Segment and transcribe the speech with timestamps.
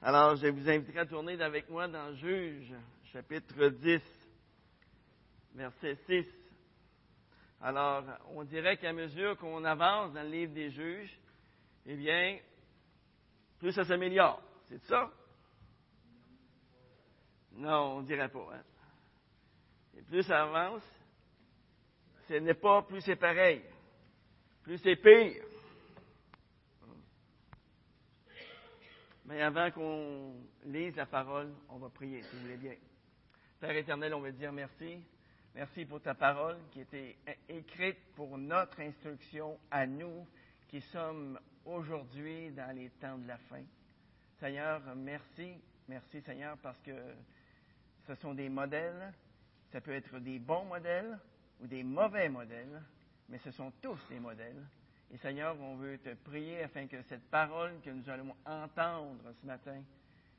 [0.00, 2.72] Alors, je vous inviterai à tourner avec moi dans Juge,
[3.12, 4.00] chapitre 10,
[5.54, 6.26] verset 6.
[7.60, 11.18] Alors, on dirait qu'à mesure qu'on avance dans le livre des juges,
[11.86, 12.38] eh bien,
[13.58, 14.40] plus ça s'améliore.
[14.68, 15.10] C'est ça?
[17.52, 18.46] Non, on ne dirait pas.
[18.54, 18.62] Hein?
[19.98, 20.82] Et plus ça avance,
[22.28, 23.62] ce n'est pas plus c'est pareil.
[24.62, 25.42] Plus c'est pire.
[29.28, 30.32] Mais avant qu'on
[30.64, 32.72] lise la parole, on va prier, si vous voulez bien.
[33.60, 35.02] Père éternel, on veut dire merci.
[35.54, 37.14] Merci pour ta parole qui était
[37.46, 40.26] écrite pour notre instruction à nous
[40.68, 43.62] qui sommes aujourd'hui dans les temps de la fin.
[44.40, 45.52] Seigneur, merci.
[45.88, 46.96] Merci Seigneur parce que
[48.06, 49.12] ce sont des modèles.
[49.72, 51.18] Ça peut être des bons modèles
[51.60, 52.80] ou des mauvais modèles,
[53.28, 54.64] mais ce sont tous des modèles.
[55.10, 59.46] Et Seigneur, on veut te prier afin que cette parole que nous allons entendre ce
[59.46, 59.82] matin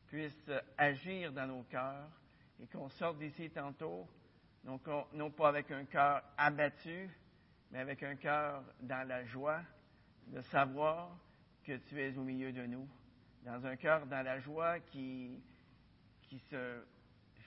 [0.08, 2.09] puisse agir dans nos cœurs
[2.62, 4.08] et qu'on sorte d'ici tantôt,
[4.64, 7.09] non, pas avec un cœur abattu,
[7.72, 9.62] mais avec un cœur dans la joie
[10.28, 11.17] de savoir
[11.64, 12.88] que tu es au milieu de nous,
[13.44, 15.42] dans un cœur dans la joie qui,
[16.23, 16.84] qui se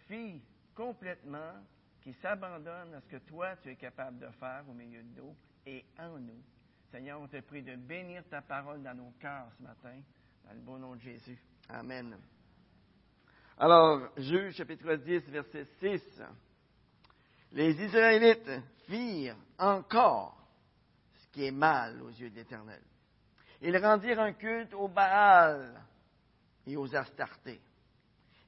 [0.08, 0.40] fie
[0.74, 1.54] complètement,
[2.02, 5.36] qui s'abandonne à ce que toi tu es capable de faire au milieu de nous
[5.66, 6.42] et en nous.
[6.92, 9.98] Seigneur, on te prie de bénir ta parole dans nos cœurs ce matin,
[10.44, 11.38] dans le bon nom de Jésus.
[11.70, 12.18] Amen.
[13.56, 16.22] Alors, Juge chapitre 10, verset 6.
[17.52, 18.50] Les Israélites
[18.86, 20.36] firent encore
[21.14, 22.82] ce qui est mal aux yeux de l'Éternel.
[23.62, 25.82] Ils rendirent un culte aux Baal
[26.66, 27.62] et aux Astartés.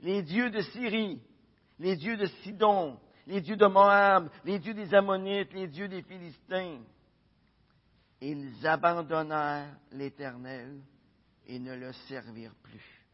[0.00, 1.22] Les dieux de Syrie,
[1.78, 6.02] les dieux de Sidon, les dieux de Moab, les dieux des Ammonites, les dieux des
[6.02, 6.82] Philistins.
[8.20, 10.80] Ils abandonnèrent l'Éternel
[11.46, 13.04] et ne le servirent plus.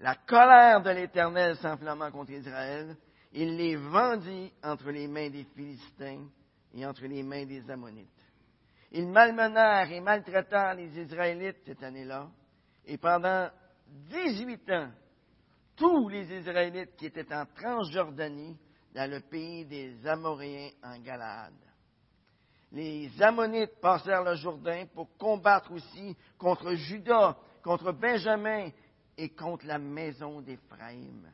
[0.00, 2.96] La colère de l'Éternel s'enflamma contre Israël.
[3.32, 6.26] Il les vendit entre les mains des Philistins
[6.74, 8.08] et entre les mains des Ammonites.
[8.92, 12.28] Ils malmenèrent et maltraitèrent les Israélites cette année-là.
[12.86, 13.50] Et pendant
[13.86, 14.90] 18 ans,
[15.76, 18.58] tous les Israélites qui étaient en Transjordanie,
[18.94, 21.69] dans le pays des Amoréens en Galade.
[22.72, 28.70] Les Ammonites passèrent le Jourdain pour combattre aussi contre Juda, contre Benjamin
[29.16, 31.28] et contre la maison d'Éphraïm.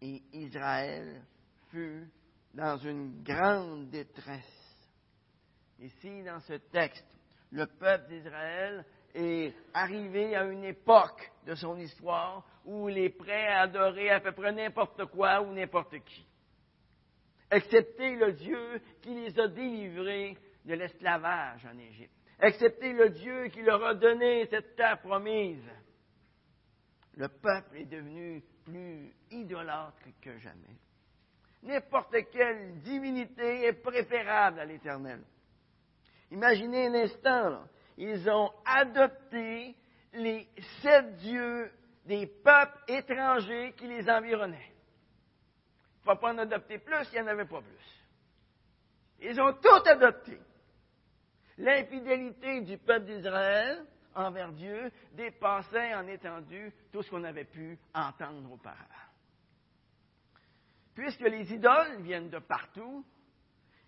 [0.00, 1.22] Et Israël
[1.70, 2.08] fut
[2.54, 4.62] dans une grande détresse
[5.82, 7.04] Ici, dans ce texte,
[7.50, 8.84] le peuple d'Israël
[9.14, 14.20] est arrivé à une époque de son histoire où il est prêt à adorer à
[14.20, 16.24] peu près n'importe quoi ou n'importe qui,
[17.50, 23.62] excepté le Dieu qui les a délivrés de l'esclavage en Égypte, excepté le Dieu qui
[23.62, 25.64] leur a donné cette terre promise.
[27.14, 30.76] Le peuple est devenu plus idolâtre que jamais.
[31.62, 35.22] N'importe quelle divinité est préférable à l'Éternel.
[36.30, 37.64] Imaginez un instant,
[37.96, 39.76] ils ont adopté
[40.14, 40.48] les
[40.80, 41.70] sept dieux
[42.06, 44.72] des peuples étrangers qui les environnaient.
[46.04, 48.02] Il ne faut pas en adopter plus, il n'y en avait pas plus.
[49.20, 50.38] Ils ont tout adopté.
[51.58, 58.52] L'infidélité du peuple d'Israël envers Dieu dépassait en étendue tout ce qu'on avait pu entendre
[58.52, 58.82] auparavant.
[60.94, 63.04] Puisque les idoles viennent de partout,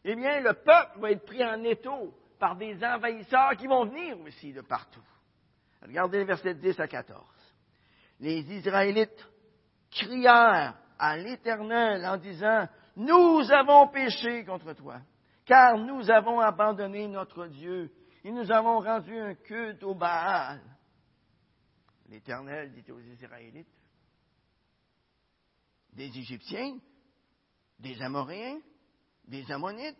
[0.04, 4.18] eh bien, le peuple va être pris en étau par des envahisseurs qui vont venir
[4.20, 5.04] aussi de partout.
[5.82, 7.22] Regardez les versets 10 à 14.
[8.20, 9.28] Les Israélites
[9.90, 14.96] crièrent à l'Éternel en disant, Nous avons péché contre toi,
[15.44, 20.62] car nous avons abandonné notre Dieu et nous avons rendu un culte au Baal.
[22.08, 23.68] L'Éternel dit aux Israélites,
[25.92, 26.78] des Égyptiens,
[27.78, 28.60] des Amoréens,
[29.26, 29.98] des Ammonites,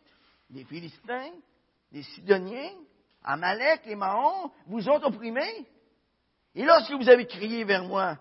[0.50, 1.32] des Philistins,
[1.93, 2.73] les Sidoniens,
[3.23, 5.67] Amalek et Mahon vous ont opprimés.
[6.55, 8.19] Et lorsque vous avez crié vers moi,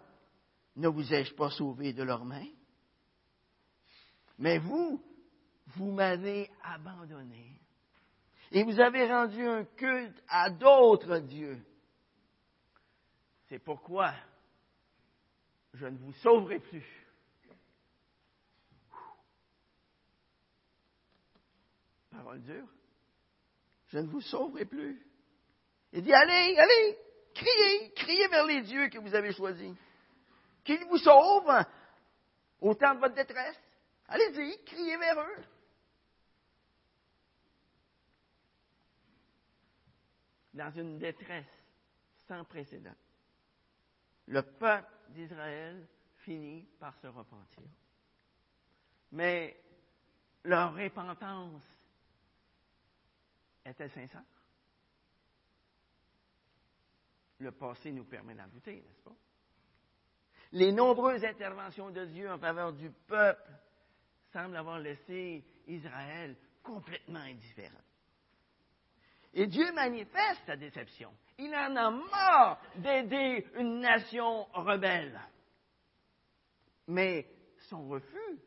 [0.76, 2.50] ne vous ai-je pas sauvé de leurs mains?
[4.38, 5.04] Mais vous,
[5.76, 7.60] vous m'avez abandonné.
[8.52, 11.60] Et vous avez rendu un culte à d'autres dieux.
[13.50, 14.14] C'est pourquoi
[15.74, 16.86] je ne vous sauverai plus.
[22.12, 22.68] Parole dure
[23.94, 25.00] je ne vous sauverai plus.
[25.92, 26.98] Il dit, allez, allez,
[27.36, 29.72] criez, criez vers les dieux que vous avez choisis.
[30.64, 31.64] Qu'ils vous sauvent
[32.60, 33.60] au temps de votre détresse.
[34.08, 35.44] Allez-y, criez vers eux.
[40.54, 41.64] Dans une détresse
[42.28, 42.96] sans précédent.
[44.28, 47.64] Le peuple d'Israël finit par se repentir.
[49.12, 49.60] Mais
[50.44, 51.64] leur repentance
[53.66, 54.24] était sincère.
[57.40, 59.16] Le passé nous permet d'en douter, n'est-ce pas?
[60.54, 63.52] Les nombreuses interventions de Dieu en faveur du peuple
[64.32, 67.74] semblent avoir laissé Israël complètement indifférent.
[69.34, 71.12] Et Dieu manifeste sa déception.
[71.38, 75.20] Il en a marre d'aider une nation rebelle.
[76.88, 77.28] Mais
[77.70, 78.40] son refus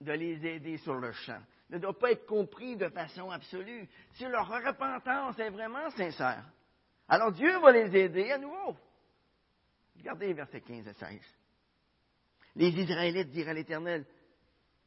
[0.00, 1.40] de les aider sur le champ
[1.70, 3.88] ne doit pas être compris de façon absolue.
[4.14, 6.44] Si leur repentance est vraiment sincère,
[7.08, 8.76] alors Dieu va les aider à nouveau.
[9.96, 11.20] Regardez versets 15 et 16.
[12.56, 14.04] Les Israélites dirent à l'Éternel,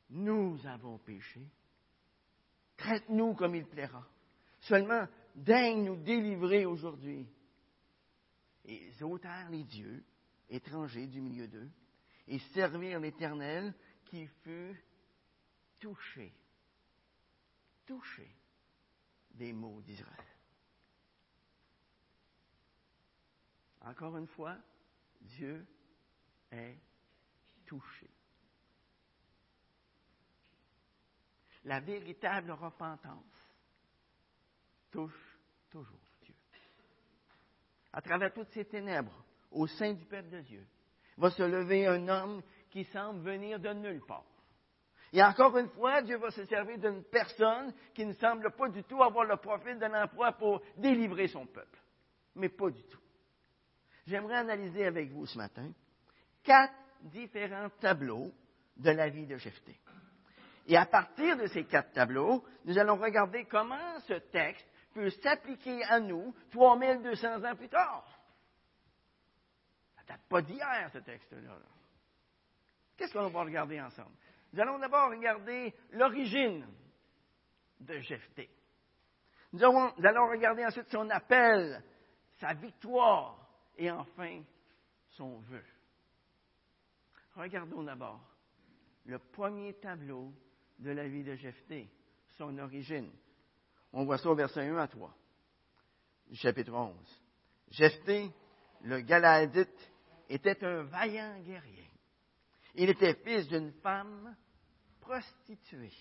[0.09, 1.41] nous avons péché.
[2.77, 4.03] Traite-nous comme il plaira.
[4.61, 7.27] Seulement, daigne nous délivrer aujourd'hui.
[8.65, 10.03] Et ôtèrent les dieux
[10.49, 11.69] étrangers du milieu d'eux
[12.27, 13.73] et servirent l'Éternel
[14.05, 14.83] qui fut
[15.79, 16.33] touché,
[17.85, 18.29] touché
[19.31, 20.25] des mots d'Israël.
[23.81, 24.57] Encore une fois,
[25.21, 25.65] Dieu
[26.51, 26.77] est
[27.65, 28.09] touché.
[31.63, 33.40] La véritable repentance
[34.91, 35.39] touche
[35.69, 36.35] toujours Dieu.
[37.93, 40.65] À travers toutes ces ténèbres, au sein du peuple de Dieu,
[41.17, 44.25] va se lever un homme qui semble venir de nulle part.
[45.13, 48.83] Et encore une fois, Dieu va se servir d'une personne qui ne semble pas du
[48.83, 51.79] tout avoir le profil d'un emploi pour délivrer son peuple.
[52.35, 53.01] Mais pas du tout.
[54.07, 55.69] J'aimerais analyser avec vous ce matin
[56.43, 58.31] quatre différents tableaux
[58.77, 59.77] de la vie de Jephthé.
[60.67, 65.83] Et à partir de ces quatre tableaux, nous allons regarder comment ce texte peut s'appliquer
[65.85, 68.05] à nous 3200 ans plus tard.
[69.95, 71.57] Ça date pas d'hier, ce texte-là.
[72.97, 74.15] Qu'est-ce qu'on va regarder ensemble?
[74.53, 76.67] Nous allons d'abord regarder l'origine
[77.79, 78.49] de Jephthé.
[79.53, 81.83] Nous, allons regarder ensuite son appel,
[82.39, 83.37] sa victoire
[83.77, 84.41] et enfin
[85.09, 85.63] son vœu.
[87.35, 88.21] Regardons d'abord
[89.05, 90.31] le premier tableau
[90.79, 91.89] de la vie de Jephthé,
[92.37, 93.11] son origine.
[93.93, 95.13] On voit ça au verset 1 à 3
[96.29, 96.95] du chapitre 11.
[97.69, 98.31] Jephthé,
[98.83, 99.91] le Galaadite,
[100.29, 101.89] était un vaillant guerrier.
[102.75, 104.35] Il était fils d'une femme
[105.01, 105.91] prostituée.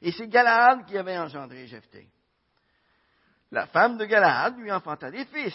[0.00, 2.08] Et c'est Galaad qui avait engendré Jephthé.
[3.50, 5.54] La femme de Galaad lui enfanta des fils.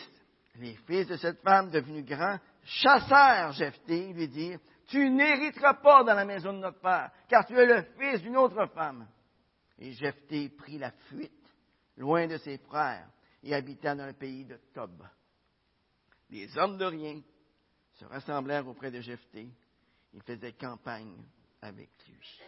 [0.55, 6.13] Les fils de cette femme, devenus grands, chassèrent Jephthé, lui dirent Tu n'hériteras pas dans
[6.13, 9.07] la maison de notre père, car tu es le fils d'une autre femme.
[9.81, 11.51] Et Jephthé prit la fuite,
[11.97, 13.09] loin de ses frères,
[13.41, 15.03] et habita dans le pays de Tob.
[16.29, 17.19] Les hommes de rien
[17.95, 19.49] se rassemblèrent auprès de Jephthé.
[20.13, 21.17] Ils faisaient campagne
[21.63, 22.41] avec lui.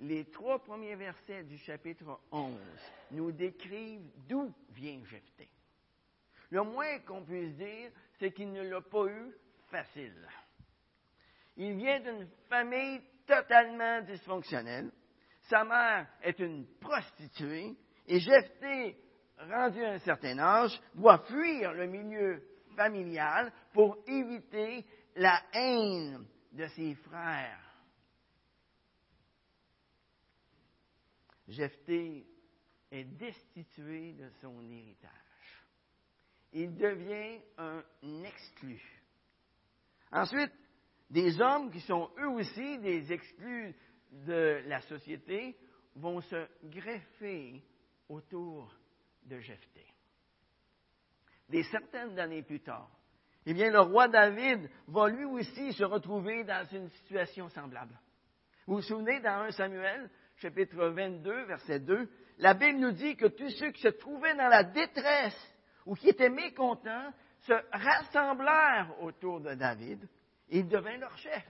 [0.00, 2.58] Les trois premiers versets du chapitre 11
[3.12, 5.48] nous décrivent d'où vient Jephthé.
[6.50, 9.32] Le moins qu'on puisse dire, c'est qu'il ne l'a pas eu
[9.70, 10.28] facile.
[11.56, 14.90] Il vient d'une famille totalement dysfonctionnelle.
[15.48, 17.76] Sa mère est une prostituée
[18.06, 18.96] et Jephthé,
[19.38, 22.42] rendu à un certain âge, doit fuir le milieu
[22.76, 24.84] familial pour éviter
[25.16, 27.64] la haine de ses frères.
[31.48, 32.26] Jephthé
[32.90, 35.28] est destitué de son héritage
[36.52, 37.82] il devient un
[38.24, 38.80] exclu.
[40.10, 40.52] Ensuite,
[41.10, 43.74] des hommes qui sont eux aussi des exclus
[44.10, 45.56] de la société
[45.94, 47.62] vont se greffer
[48.08, 48.72] autour
[49.24, 49.84] de Jephthé.
[51.48, 52.90] Des certaines d'années plus tard,
[53.46, 57.98] eh bien, le roi David va lui aussi se retrouver dans une situation semblable.
[58.66, 63.26] Vous vous souvenez, dans 1 Samuel, chapitre 22, verset 2, la Bible nous dit que
[63.26, 65.54] tous ceux qui se trouvaient dans la détresse
[65.86, 70.06] ou qui étaient mécontents se rassemblèrent autour de David
[70.50, 71.44] et il devint leur chef.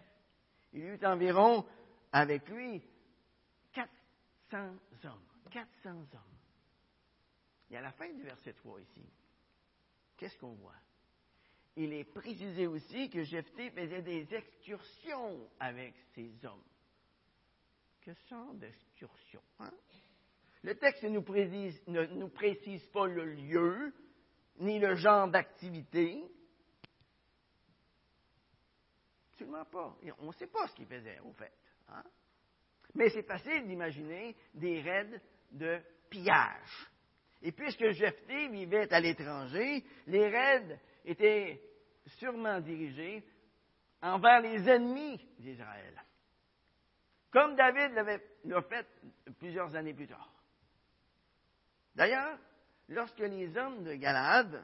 [0.72, 1.64] Il y eut environ
[2.12, 2.82] avec lui
[3.72, 5.28] 400 hommes.
[5.50, 6.38] 400 hommes.
[7.70, 9.04] Et à la fin du verset 3 ici,
[10.16, 10.74] qu'est-ce qu'on voit?
[11.76, 16.64] Il est précisé aussi que Jephthé faisait des excursions avec ses hommes.
[18.00, 19.42] Que sont d'excursions?
[19.60, 19.70] Hein?
[20.62, 23.94] Le texte ne nous, précise, ne nous précise pas le lieu,
[24.58, 26.24] ni le genre d'activité.
[29.32, 29.96] Absolument pas.
[30.18, 31.52] On ne sait pas ce qu'il faisait, au fait.
[31.88, 32.02] Hein?
[32.94, 35.20] Mais c'est facile d'imaginer des raids
[35.52, 35.80] de
[36.10, 36.88] pillage.
[37.42, 41.60] Et puisque Jephthé vivait à l'étranger, les raids étaient
[42.18, 43.24] sûrement dirigés
[44.02, 46.02] envers les ennemis d'Israël.
[47.30, 48.22] Comme David l'avait
[48.68, 48.86] fait
[49.38, 50.32] plusieurs années plus tard.
[51.94, 52.38] D'ailleurs,
[52.88, 54.62] lorsque les hommes de Galaad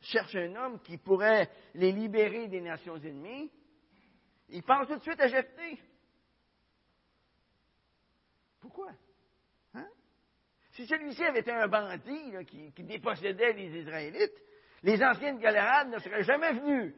[0.00, 3.50] cherchent un homme qui pourrait les libérer des nations ennemies,
[4.48, 5.78] ils pensent tout de suite à Jephthé.
[8.60, 8.92] Pourquoi?
[9.74, 9.88] Hein?
[10.72, 14.42] Si celui-ci avait été un bandit qui, dépossédait les Israélites,
[14.82, 16.94] les anciens de ne seraient jamais venus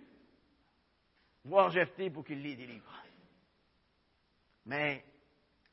[1.45, 3.05] voir Jephthé pour qu'il les délivre.
[4.67, 5.05] Mais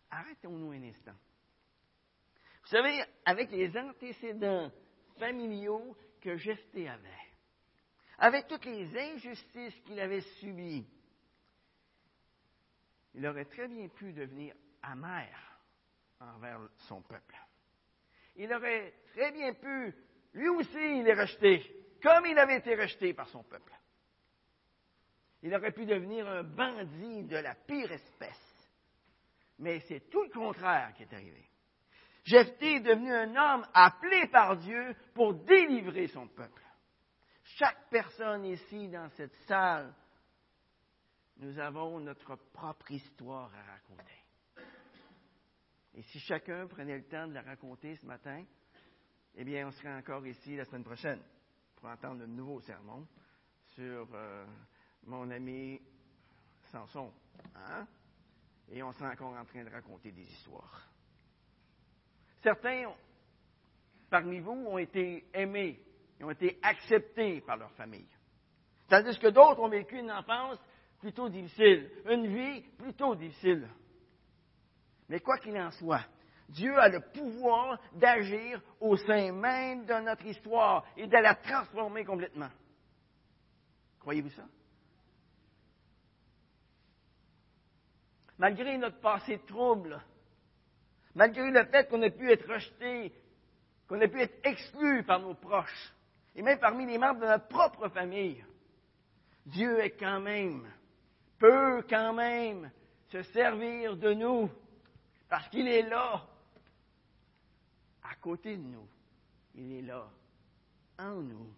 [0.09, 1.15] arrêtons-nous un instant.
[2.63, 4.71] Vous savez, avec les antécédents
[5.19, 7.09] familiaux que Jephthé avait,
[8.17, 10.87] avec toutes les injustices qu'il avait subies,
[13.13, 15.56] il aurait très bien pu devenir amer
[16.19, 17.35] envers son peuple.
[18.35, 19.93] Il aurait très bien pu,
[20.33, 21.63] lui aussi, les rejeter,
[22.01, 23.73] comme il avait été rejeté par son peuple.
[25.43, 28.69] Il aurait pu devenir un bandit de la pire espèce.
[29.59, 31.49] Mais c'est tout le contraire qui est arrivé.
[32.23, 36.61] Jephthé est devenu un homme appelé par Dieu pour délivrer son peuple.
[37.55, 39.93] Chaque personne ici dans cette salle,
[41.37, 44.16] nous avons notre propre histoire à raconter.
[45.97, 48.43] Et si chacun prenait le temps de la raconter ce matin,
[49.35, 51.19] eh bien, on serait encore ici la semaine prochaine
[51.75, 53.07] pour entendre un nouveau sermon
[53.73, 54.45] sur euh,
[55.05, 55.81] mon ami
[56.71, 57.11] Samson.
[57.55, 57.87] Hein?
[58.69, 60.87] Et on serait encore en train de raconter des histoires.
[62.43, 62.93] Certains
[64.07, 65.81] parmi vous ont été aimés,
[66.21, 68.07] ont été acceptés par leur famille.
[68.87, 70.59] Tandis que d'autres ont vécu une enfance
[70.99, 73.67] plutôt difficile, une vie plutôt difficile.
[75.09, 76.05] Mais quoi qu'il en soit,
[76.49, 82.05] Dieu a le pouvoir d'agir au sein même de notre histoire et de la transformer
[82.05, 82.49] complètement.
[83.99, 84.45] Croyez-vous ça?
[88.37, 89.99] Malgré notre passé trouble,
[91.15, 93.11] malgré le fait qu'on ait pu être rejeté,
[93.87, 95.93] qu'on ait pu être exclu par nos proches,
[96.35, 98.45] et même parmi les membres de notre propre famille,
[99.45, 100.71] Dieu est quand même,
[101.39, 102.69] peut quand même
[103.07, 104.49] se servir de nous
[105.29, 106.25] parce qu'il est là,
[108.03, 108.87] à côté de nous.
[109.55, 110.07] Il est là,
[110.99, 111.49] en nous.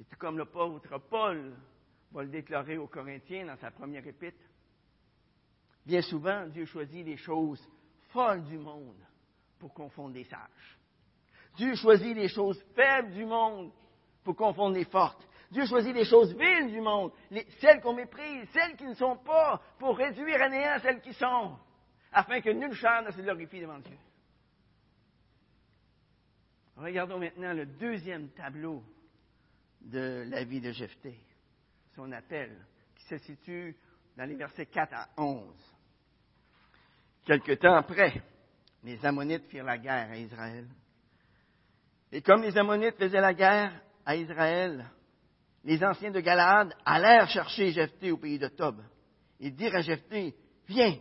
[0.00, 1.56] Et tout comme le pauvre Paul
[2.12, 4.38] va le déclarer aux Corinthiens dans sa première épître,
[5.84, 7.66] bien souvent, Dieu choisit les choses
[8.08, 8.96] folles du monde
[9.58, 10.78] pour confondre les sages.
[11.56, 13.72] Dieu choisit les choses faibles du monde
[14.22, 15.27] pour confondre les fortes.
[15.50, 17.12] Dieu choisit les choses viles du monde,
[17.60, 21.58] celles qu'on méprise, celles qui ne sont pas, pour réduire à néant celles qui sont,
[22.12, 23.96] afin que nulle chair ne se glorifie devant Dieu.
[26.76, 28.84] Regardons maintenant le deuxième tableau
[29.80, 31.18] de la vie de Jephthé,
[31.96, 32.54] son appel,
[32.94, 33.74] qui se situe
[34.16, 35.54] dans les versets 4 à 11.
[37.24, 38.22] Quelque temps après,
[38.84, 40.66] les Ammonites firent la guerre à Israël.
[42.12, 43.72] Et comme les Ammonites faisaient la guerre
[44.04, 44.84] à Israël,
[45.64, 48.82] les anciens de Galaad allèrent chercher Jephthé au pays de Tob
[49.40, 50.34] et dirent à Jephthé,
[50.66, 50.96] viens,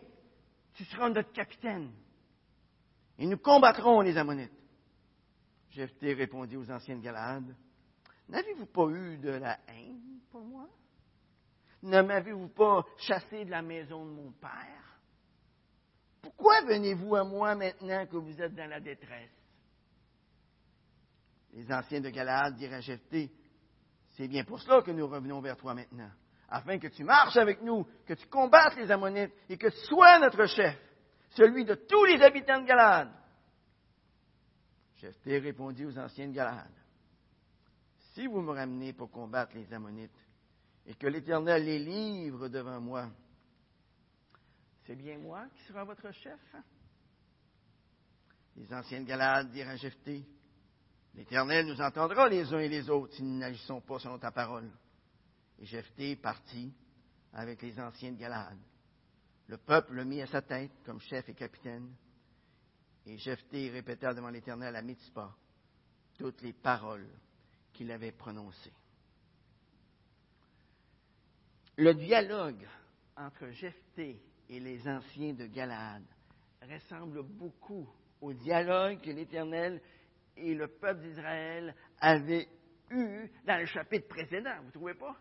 [0.73, 1.91] tu seras notre capitaine,
[3.17, 4.51] et nous combattrons les Ammonites.
[5.71, 7.55] Jephthé répondit aux anciens de Galaad,
[8.29, 10.67] n'avez-vous pas eu de la haine pour moi?
[11.83, 14.99] Ne m'avez-vous pas chassé de la maison de mon père?
[16.21, 19.31] Pourquoi venez-vous à moi maintenant que vous êtes dans la détresse?
[21.53, 23.31] Les anciens de Galaad dirent à Jephthé,
[24.17, 26.09] c'est bien pour cela que nous revenons vers toi maintenant,
[26.49, 30.17] afin que tu marches avec nous, que tu combattes les Ammonites et que tu sois
[30.17, 30.75] notre chef,
[31.29, 33.13] celui de tous les habitants de Galade.
[34.95, 36.73] Jephthé répondit aux anciens de Galade,
[38.15, 40.09] si vous me ramenez pour combattre les Ammonites
[40.87, 43.11] et que l'Éternel les livre devant moi,
[44.87, 46.39] c'est bien moi qui sera votre chef.
[48.55, 50.25] Les anciens de Galade dirent à Jephthé,
[51.17, 54.69] L'Éternel nous entendra les uns et les autres si nous n'agissons pas selon ta parole.
[55.59, 56.71] Et Jephthé partit
[57.33, 58.59] avec les anciens de Galade.
[59.47, 61.91] Le peuple le mit à sa tête comme chef et capitaine.
[63.07, 65.35] Et Jephthé répéta devant l'Éternel à Mitzpah
[66.19, 67.09] toutes les paroles
[67.73, 68.73] qu'il avait prononcées.
[71.77, 72.67] Le dialogue
[73.15, 76.05] entre Jephthé et les anciens de Galade
[76.61, 77.89] ressemble beaucoup
[78.21, 79.81] au dialogue que l'Éternel
[80.37, 82.47] et le peuple d'Israël avait
[82.91, 84.55] eu dans le chapitre précédent.
[84.59, 85.15] Vous ne trouvez pas?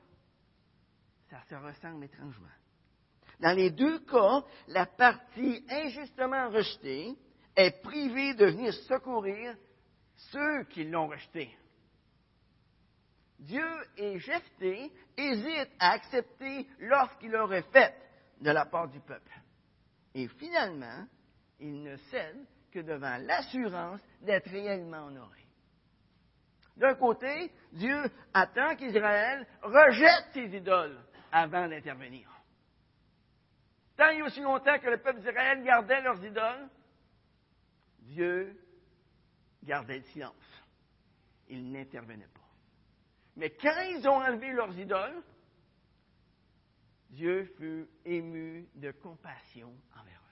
[1.31, 2.47] Ça se ressemble étrangement.
[3.41, 7.15] Dans les deux cas, la partie injustement rejetée
[7.55, 9.57] est privé de venir secourir
[10.17, 11.55] ceux qui l'ont rejeté.
[13.39, 13.67] Dieu
[13.99, 17.95] et Jephthé hésitent à accepter l'offre qu'il aurait faite
[18.41, 19.33] de la part du peuple.
[20.15, 21.07] Et finalement,
[21.61, 22.47] il ne cède
[22.81, 25.47] devant l'assurance d'être réellement honoré.
[26.77, 27.97] D'un côté, Dieu
[28.35, 30.99] attend qu'Israël rejette ses idoles
[31.33, 32.29] avant d'intervenir.
[33.97, 36.69] Tant et aussi longtemps que le peuple d'Israël gardait leurs idoles,
[38.01, 38.61] Dieu
[39.63, 40.65] gardait le silence.
[41.49, 42.41] Il n'intervenait pas.
[43.37, 45.23] Mais quand ils ont enlevé leurs idoles,
[47.11, 50.26] Dieu fut ému de compassion envers eux.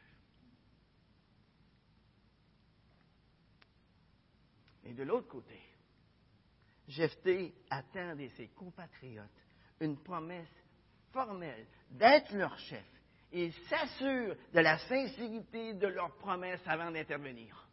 [4.85, 5.59] Et de l'autre côté,
[6.87, 9.25] Jephthé attend de ses compatriotes
[9.81, 10.53] une promesse
[11.12, 12.85] formelle d'être leur chef
[13.33, 17.69] et s'assure de la sincérité de leur promesse avant d'intervenir.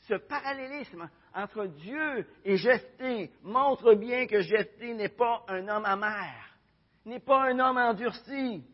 [0.00, 6.58] Ce parallélisme entre Dieu et Jephthé montre bien que Jephthé n'est pas un homme amer,
[7.04, 8.64] n'est pas un homme endurci.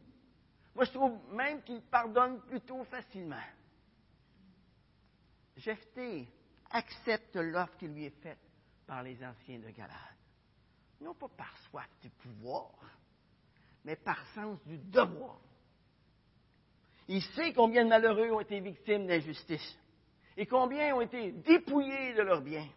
[0.75, 3.37] Moi, je trouve même qu'il pardonne plutôt facilement.
[5.57, 6.28] Jephthé
[6.75, 8.38] accepte l'offre qui lui est faite
[8.87, 9.95] par les anciens de Galade.
[11.00, 12.73] Non pas par soif du pouvoir,
[13.85, 15.38] mais par sens du devoir.
[17.09, 19.78] Il sait combien de malheureux ont été victimes d'injustice
[20.37, 22.69] et combien ont été dépouillés de leurs biens.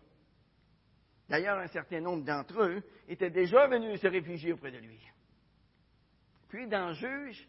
[1.29, 4.99] D'ailleurs, un certain nombre d'entre eux étaient déjà venus se réfugier auprès de lui.
[6.49, 7.47] Puis, dans Juge,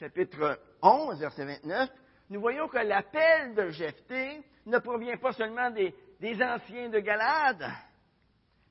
[0.00, 1.90] chapitre 11, verset 29,
[2.30, 5.94] nous voyons que l'appel de Jephthé ne provient pas seulement des,
[6.42, 7.68] anciens de Galade,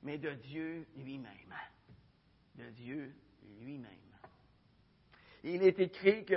[0.03, 1.55] mais de Dieu lui-même.
[2.55, 3.13] De Dieu
[3.59, 3.91] lui-même.
[5.43, 6.35] Il est écrit que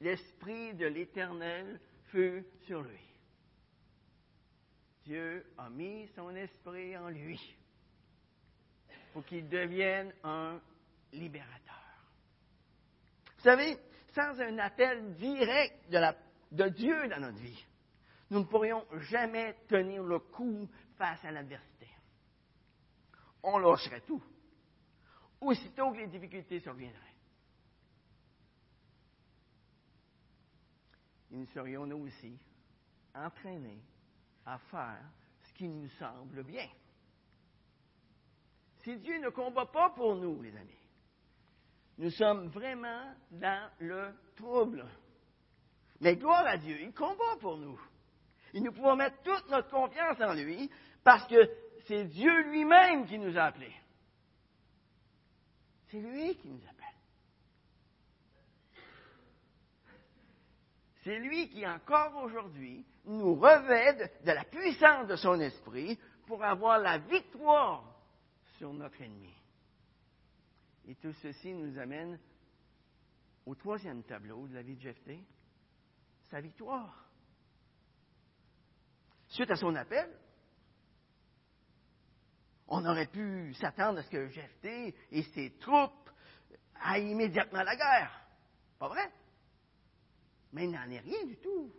[0.00, 3.00] l'Esprit de l'Éternel fut sur lui.
[5.04, 7.40] Dieu a mis son esprit en lui
[9.12, 10.60] pour qu'il devienne un
[11.12, 11.60] libérateur.
[13.36, 13.76] Vous savez,
[14.14, 15.90] sans un appel direct
[16.52, 17.66] de Dieu dans notre vie,
[18.32, 20.66] nous ne pourrions jamais tenir le coup
[20.96, 21.86] face à l'adversité.
[23.42, 24.22] On lâcherait tout,
[25.38, 26.98] aussitôt que les difficultés surviendraient.
[31.30, 32.38] Nous serions nous aussi
[33.14, 33.82] entraînés
[34.46, 35.04] à faire
[35.42, 36.68] ce qui nous semble bien?
[38.78, 40.88] Si Dieu ne combat pas pour nous, les amis,
[41.98, 44.86] nous sommes vraiment dans le trouble.
[46.00, 47.78] Mais gloire à Dieu, il combat pour nous.
[48.54, 50.70] Et nous pouvons mettre toute notre confiance en lui
[51.04, 51.50] parce que
[51.86, 53.74] c'est Dieu lui-même qui nous a appelés.
[55.90, 56.82] C'est lui qui nous appelle.
[61.02, 66.78] C'est lui qui, encore aujourd'hui, nous revêt de, la puissance de son esprit pour avoir
[66.78, 67.84] la victoire
[68.58, 69.34] sur notre ennemi.
[70.86, 72.18] Et tout ceci nous amène
[73.46, 75.18] au troisième tableau de la vie de Jephthé,
[76.30, 77.10] sa victoire.
[79.32, 80.10] Suite à son appel,
[82.68, 86.10] on aurait pu s'attendre à ce que Jephthé et ses troupes
[86.82, 88.26] aillent immédiatement à la guerre.
[88.78, 89.10] Pas vrai?
[90.52, 91.72] Mais il n'en est rien du tout.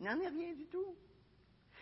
[0.00, 0.96] Il n'en est rien du tout.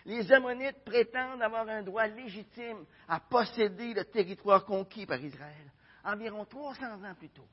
[0.04, 5.72] Les Ammonites prétendent avoir un droit légitime à posséder le territoire conquis par Israël,
[6.04, 7.48] environ 300 ans plus tôt.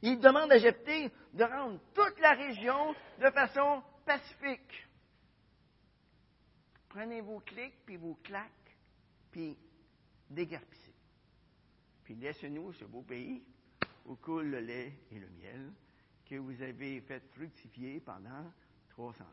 [0.00, 4.86] Ils demandent à Jephthé de rendre toute la région de façon pacifique.
[6.94, 8.78] Prenez vos clics, puis vos claques,
[9.32, 9.58] puis
[10.30, 10.94] dégarpissez.
[12.04, 13.42] Puis laissez-nous ce beau pays
[14.06, 15.72] où coule le lait et le miel
[16.24, 18.48] que vous avez fait fructifier pendant
[18.90, 19.28] 300 ans.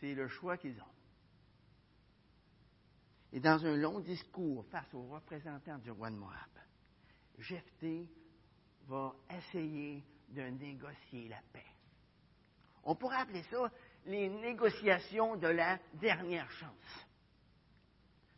[0.00, 0.94] C'est le choix qu'ils ont.
[3.30, 6.32] Et dans un long discours face aux représentants du roi de Moab,
[7.36, 8.08] Jephthé
[8.86, 11.66] va essayer de négocier la paix.
[12.84, 13.70] On pourrait appeler ça
[14.06, 17.06] les négociations de la dernière chance.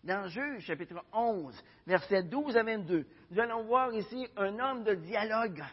[0.04, 1.54] Dans Juge, chapitre 11,
[1.86, 5.64] versets 12 à 22, nous allons voir ici un homme de dialogue,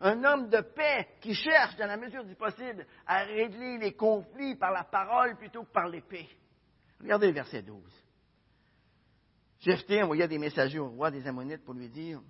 [0.00, 4.56] un homme de paix qui cherche, dans la mesure du possible, à régler les conflits
[4.56, 6.28] par la parole plutôt que par l'épée.
[7.00, 7.80] Regardez le verset 12.
[9.60, 12.20] Jephthé envoya des messagers au roi des Ammonites pour lui dire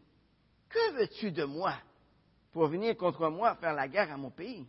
[0.68, 1.74] Que veux-tu de moi
[2.52, 4.66] pour venir contre moi faire la guerre à mon pays?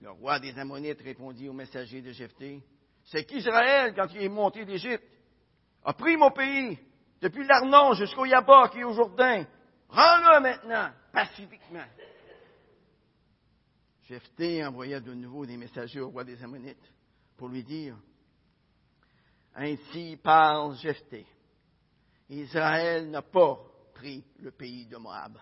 [0.00, 2.62] Le roi des Ammonites répondit au messager de Jephthé,
[3.04, 5.04] c'est qu'Israël, quand il est monté d'Égypte,
[5.84, 6.78] a pris mon pays,
[7.20, 9.46] depuis l'Arnon jusqu'au Yabok et au Jourdain.
[9.88, 11.86] Rends-le maintenant, pacifiquement.
[14.02, 16.92] Jephthé envoya de nouveau des messagers au roi des Ammonites
[17.36, 17.96] pour lui dire
[19.54, 21.26] Ainsi parle Jephthé.
[22.28, 23.58] Israël n'a pas
[23.94, 25.38] pris le pays de Moab,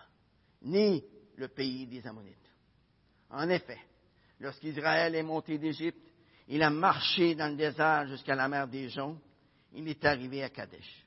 [0.61, 1.03] ni
[1.35, 2.37] le pays des Ammonites.
[3.29, 3.79] En effet,
[4.39, 6.11] lorsqu'Israël est monté d'Égypte,
[6.47, 9.17] il a marché dans le désert jusqu'à la mer des Joncs.
[9.73, 11.05] Il est arrivé à Kadesh.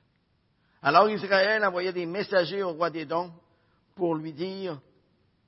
[0.81, 3.31] Alors Israël envoya des messagers au roi des dons
[3.95, 4.79] pour lui dire,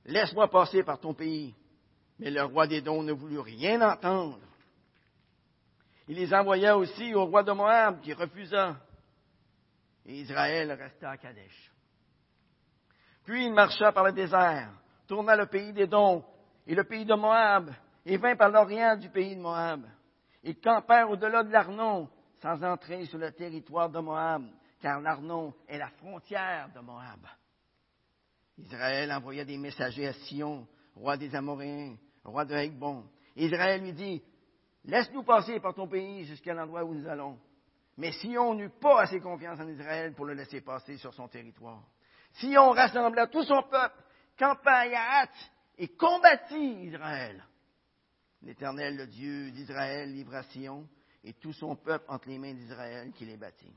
[0.04, 1.54] Laisse-moi passer par ton pays.
[2.18, 4.40] Mais le roi des dons ne voulut rien entendre.
[6.08, 8.76] Il les envoya aussi au roi de Moab qui refusa.
[10.04, 11.72] Et Israël resta à Kadesh.
[13.24, 14.72] Puis il marcha par le désert,
[15.06, 16.24] tourna le pays des dons
[16.66, 17.70] et le pays de Moab,
[18.04, 19.84] et vint par l'orient du pays de Moab.
[20.42, 22.08] Ils campèrent au-delà de l'Arnon,
[22.40, 24.44] sans entrer sur le territoire de Moab,
[24.80, 27.26] car l'Arnon est la frontière de Moab.
[28.58, 33.04] Israël envoya des messagers à Sion, roi des Amoréens, roi de Hekbon.
[33.36, 34.22] Israël lui dit,
[34.84, 37.38] Laisse-nous passer par ton pays jusqu'à l'endroit où nous allons.
[37.96, 41.82] Mais Sion n'eut pas assez confiance en Israël pour le laisser passer sur son territoire.
[42.32, 44.02] Sion rassembla tout son peuple,
[44.36, 45.26] campa à
[45.78, 47.44] et combattit Israël.
[48.42, 50.88] L'Éternel, le Dieu d'Israël, livra Sion
[51.24, 53.74] et tout son peuple entre les mains d'Israël qui les bâtit.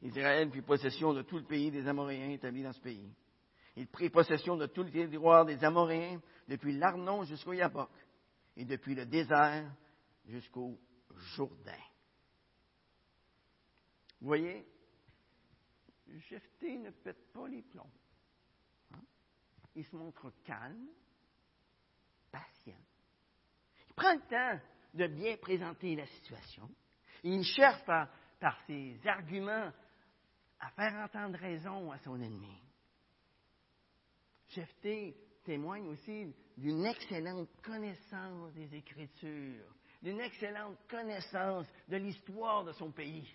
[0.00, 3.12] Israël prit possession de tout le pays des Amoréens établis dans ce pays.
[3.76, 7.90] Il prit possession de tout le territoire des Amoréens, depuis l'Arnon jusqu'au Yabok,
[8.56, 9.70] et depuis le désert
[10.26, 10.78] jusqu'au
[11.36, 11.72] Jourdain.
[14.20, 14.66] Vous voyez,
[16.28, 17.90] Jephthé ne pète pas les plombs.
[19.78, 20.88] Il se montre calme,
[22.32, 22.82] patient.
[23.86, 24.60] Il prend le temps
[24.92, 26.68] de bien présenter la situation.
[27.22, 28.08] il cherche par,
[28.40, 29.70] par ses arguments
[30.58, 32.60] à faire entendre raison à son ennemi.
[34.48, 42.90] Jephthé témoigne aussi d'une excellente connaissance des Écritures, d'une excellente connaissance de l'histoire de son
[42.90, 43.32] pays.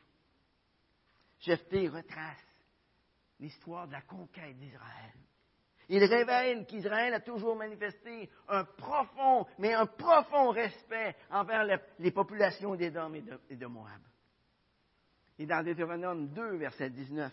[1.39, 2.45] Jephthé retrace
[3.39, 5.22] l'histoire de la conquête d'Israël.
[5.89, 11.65] Il révèle qu'Israël a toujours manifesté un profond, mais un profond respect envers
[11.99, 13.13] les populations d'Édom
[13.49, 14.01] et de, Moab.
[15.37, 17.31] Et dans Deutéronome 2, verset 19,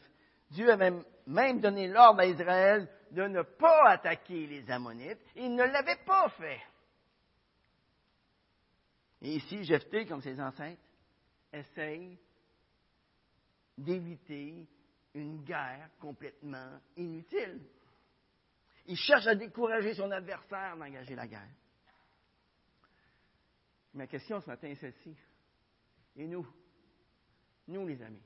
[0.51, 0.93] Dieu avait
[1.27, 5.21] même donné l'ordre à Israël de ne pas attaquer les Ammonites.
[5.37, 6.61] Il ne l'avait pas fait.
[9.23, 10.81] Et ici, Jephthé, comme ses ancêtres,
[11.53, 12.19] essaye
[13.77, 14.67] d'éviter
[15.15, 17.61] une guerre complètement inutile.
[18.87, 21.55] Il cherche à décourager son adversaire d'engager la guerre.
[23.95, 25.17] Ma question ce matin est celle-ci.
[26.17, 26.47] Et nous,
[27.69, 28.23] nous les amis,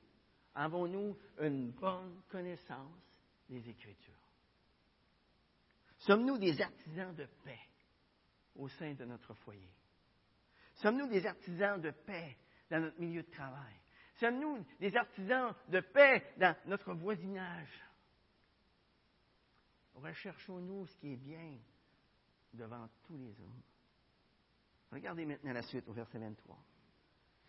[0.53, 3.01] avons-nous une bonne connaissance
[3.49, 4.13] des Écritures?
[5.99, 7.59] Sommes-nous des artisans de paix
[8.55, 9.71] au sein de notre foyer?
[10.75, 12.37] Sommes-nous des artisans de paix
[12.69, 13.75] dans notre milieu de travail?
[14.19, 17.84] Sommes-nous des artisans de paix dans notre voisinage?
[19.95, 21.57] Recherchons-nous ce qui est bien
[22.53, 23.61] devant tous les hommes.
[24.91, 26.57] Regardez maintenant la suite au verset 23.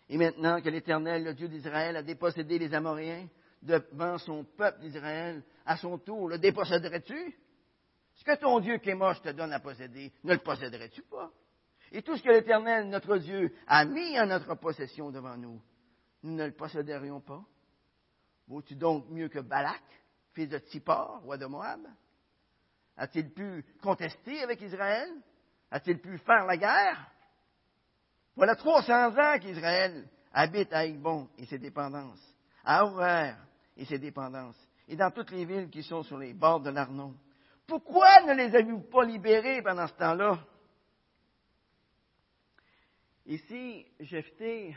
[0.09, 3.29] Et maintenant que l'Éternel, le Dieu d'Israël, a dépossédé les Amoréens
[3.63, 7.37] devant son peuple d'Israël, à son tour, le déposséderais-tu?
[8.15, 11.31] Ce que ton Dieu moche te donne à posséder, ne le posséderais-tu pas?
[11.93, 15.61] Et tout ce que l'Éternel, notre Dieu, a mis en notre possession devant nous,
[16.23, 17.45] nous ne le posséderions pas?
[18.47, 19.83] Vaut-tu donc mieux que Balak,
[20.33, 21.81] fils de Tsippor, roi de Moab?
[22.97, 25.11] A-t-il pu contester avec Israël?
[25.71, 27.11] A-t-il pu faire la guerre?
[28.35, 32.23] Voilà 300 ans qu'Israël habite à Igbon et ses dépendances,
[32.65, 33.39] à Aurère
[33.77, 37.15] et ses dépendances, et dans toutes les villes qui sont sur les bords de l'Arnon.
[37.67, 40.39] Pourquoi ne les avez-vous pas libérés pendant ce temps-là?
[43.27, 44.77] Ici, Jephthé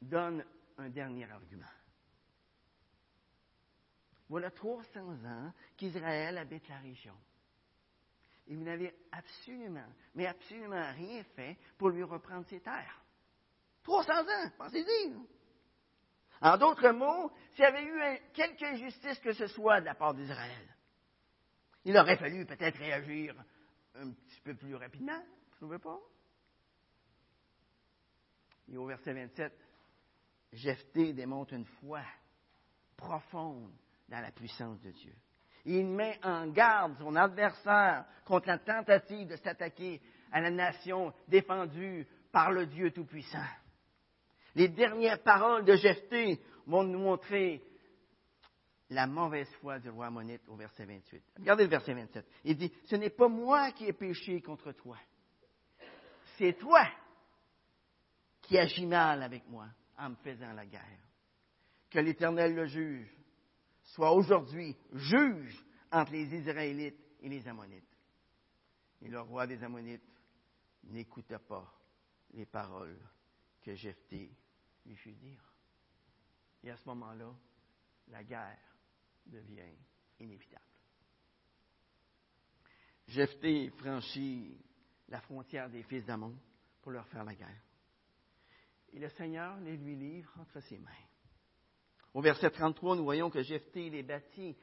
[0.00, 0.44] donne
[0.76, 1.64] un dernier argument.
[4.28, 7.16] Voilà 300 ans qu'Israël habite la région.
[8.46, 13.02] Et vous n'avez absolument, mais absolument rien fait pour lui reprendre ses terres.
[13.82, 15.14] 300 ans, pensez-y.
[16.40, 20.14] En d'autres mots, s'il y avait eu quelque injustice que ce soit de la part
[20.14, 20.76] d'Israël,
[21.84, 23.34] il aurait fallu peut-être réagir
[23.94, 25.98] un petit peu plus rapidement, vous ne trouvez pas?
[28.70, 29.52] Et au verset 27,
[30.52, 32.02] Jephthé démontre une foi
[32.96, 33.74] profonde
[34.08, 35.14] dans la puissance de Dieu.
[35.64, 40.00] Il met en garde son adversaire contre la tentative de s'attaquer
[40.32, 43.44] à la nation défendue par le Dieu Tout-Puissant.
[44.54, 47.62] Les dernières paroles de Jephthé vont nous montrer
[48.90, 51.22] la mauvaise foi du roi Ammonite au verset 28.
[51.38, 52.26] Regardez le verset 27.
[52.44, 54.96] Il dit, ce n'est pas moi qui ai péché contre toi.
[56.36, 56.86] C'est toi
[58.42, 59.66] qui agis mal avec moi
[59.98, 60.82] en me faisant la guerre.
[61.90, 63.17] Que l'Éternel le juge,
[63.88, 67.84] soit aujourd'hui juge entre les Israélites et les Ammonites.
[69.00, 70.02] Et le roi des Ammonites
[70.84, 71.72] n'écouta pas
[72.32, 72.98] les paroles
[73.62, 74.30] que Jephthé
[74.84, 75.42] lui fit dire.
[76.62, 77.32] Et à ce moment-là,
[78.08, 78.76] la guerre
[79.26, 79.76] devient
[80.18, 80.64] inévitable.
[83.06, 84.58] Jephthé franchit
[85.08, 86.36] la frontière des fils d'Amon
[86.82, 87.62] pour leur faire la guerre.
[88.92, 91.07] Et le Seigneur les lui livre entre ses mains.
[92.14, 94.56] Au verset 33, nous voyons que Jephthé les bâtit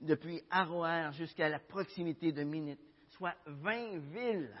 [0.00, 2.78] depuis Aroer jusqu'à la proximité de Minit,
[3.10, 4.54] soit 20 villes,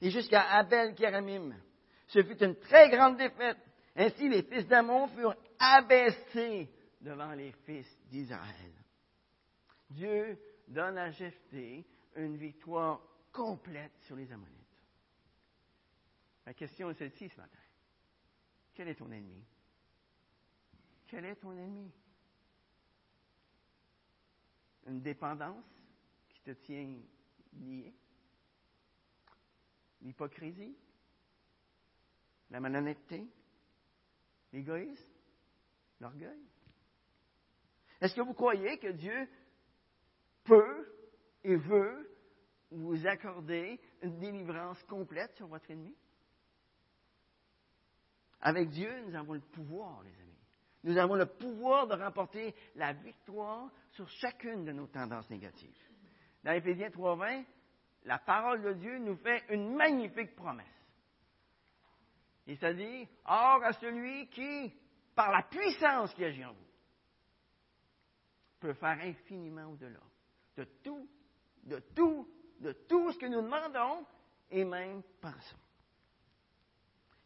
[0.00, 1.54] et jusqu'à Abel Kéramim.
[2.08, 3.58] Ce fut une très grande défaite.
[3.96, 6.70] Ainsi, les fils d'Amon furent abaissés
[7.00, 8.72] devant les fils d'Israël.
[9.90, 13.00] Dieu donne à Jephthé une victoire
[13.32, 14.52] complète sur les Ammonites.
[16.46, 17.58] La question est celle-ci ce matin.
[18.74, 19.44] Quel est ton ennemi?
[21.14, 21.92] Quel est ton ennemi?
[24.88, 25.64] Une dépendance
[26.28, 26.98] qui te tient
[27.52, 27.94] lié?
[30.02, 30.76] L'hypocrisie?
[32.50, 33.28] La malhonnêteté?
[34.52, 35.14] L'égoïsme?
[36.00, 36.42] L'orgueil?
[38.00, 39.28] Est-ce que vous croyez que Dieu
[40.42, 40.96] peut
[41.44, 42.10] et veut
[42.72, 45.94] vous accorder une délivrance complète sur votre ennemi?
[48.40, 50.23] Avec Dieu, nous avons le pouvoir, les amis.
[50.84, 55.74] Nous avons le pouvoir de remporter la victoire sur chacune de nos tendances négatives.
[56.44, 57.44] Dans Éphésiens 3.20,
[58.04, 60.66] la parole de Dieu nous fait une magnifique promesse.
[62.46, 64.74] Il s'est dit, Or à celui qui,
[65.14, 66.66] par la puissance qui agit en vous,
[68.60, 70.00] peut faire infiniment au-delà
[70.58, 71.08] de tout,
[71.62, 72.28] de tout,
[72.60, 74.04] de tout ce que nous demandons
[74.50, 75.56] et même pensons.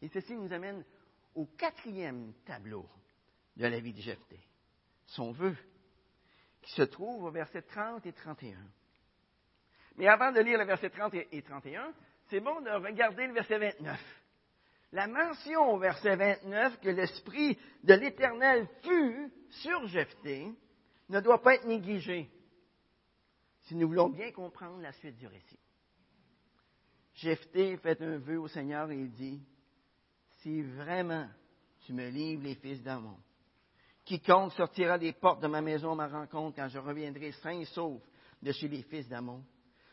[0.00, 0.84] Et ceci nous amène
[1.34, 2.88] au quatrième tableau
[3.58, 4.40] de la vie de Jephthé,
[5.06, 5.56] son vœu,
[6.62, 8.56] qui se trouve au verset 30 et 31.
[9.96, 11.92] Mais avant de lire le verset 30 et 31,
[12.30, 14.00] c'est bon de regarder le verset 29.
[14.92, 20.50] La mention au verset 29 que l'Esprit de l'Éternel fut sur Jephthé
[21.08, 22.30] ne doit pas être négligée
[23.62, 25.58] si nous voulons bien comprendre la suite du récit.
[27.14, 29.42] Jephthé fait un vœu au Seigneur et dit
[30.38, 31.28] si vraiment
[31.80, 33.18] tu me livres les fils d'Amon,
[34.08, 37.66] quiconque sortira des portes de ma maison à ma rencontre quand je reviendrai sain et
[37.66, 38.00] sauf
[38.40, 39.44] de chez les fils d'Amon,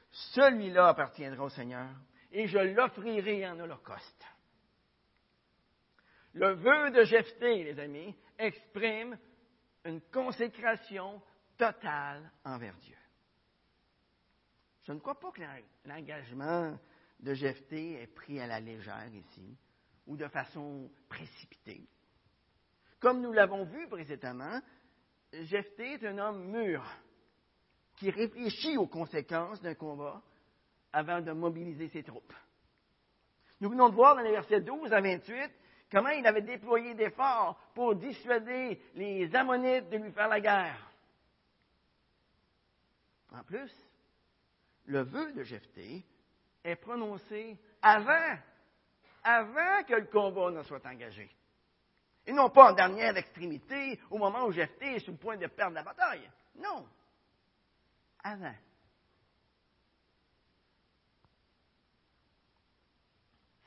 [0.09, 1.89] celui-là appartiendra au Seigneur
[2.31, 4.25] et je l'offrirai en holocauste.
[6.31, 9.17] Le vœu de Jephthé, les amis, exprime
[9.83, 11.21] une consécration
[11.57, 12.97] totale envers Dieu.
[14.83, 15.41] Je ne crois pas que
[15.85, 16.77] l'engagement
[17.19, 19.57] de Jephthé est pris à la légère ici
[20.07, 21.89] ou de façon précipitée.
[23.05, 24.59] Comme nous l'avons vu précédemment,
[25.31, 26.83] Jephthé est un homme mûr
[27.97, 30.23] qui réfléchit aux conséquences d'un combat
[30.91, 32.33] avant de mobiliser ses troupes.
[33.61, 35.51] Nous venons de voir dans les versets 12 à 28
[35.91, 40.91] comment il avait déployé d'efforts pour dissuader les Ammonites de lui faire la guerre.
[43.33, 43.71] En plus,
[44.85, 46.03] le vœu de Jephthé
[46.63, 48.35] est prononcé avant
[49.23, 51.34] avant que le combat ne soit engagé.
[52.27, 55.47] Et non pas en dernière extrémité, au moment où Jephthé est sur le point de
[55.47, 56.29] perdre la bataille.
[56.55, 56.87] Non.
[58.23, 58.55] Avant.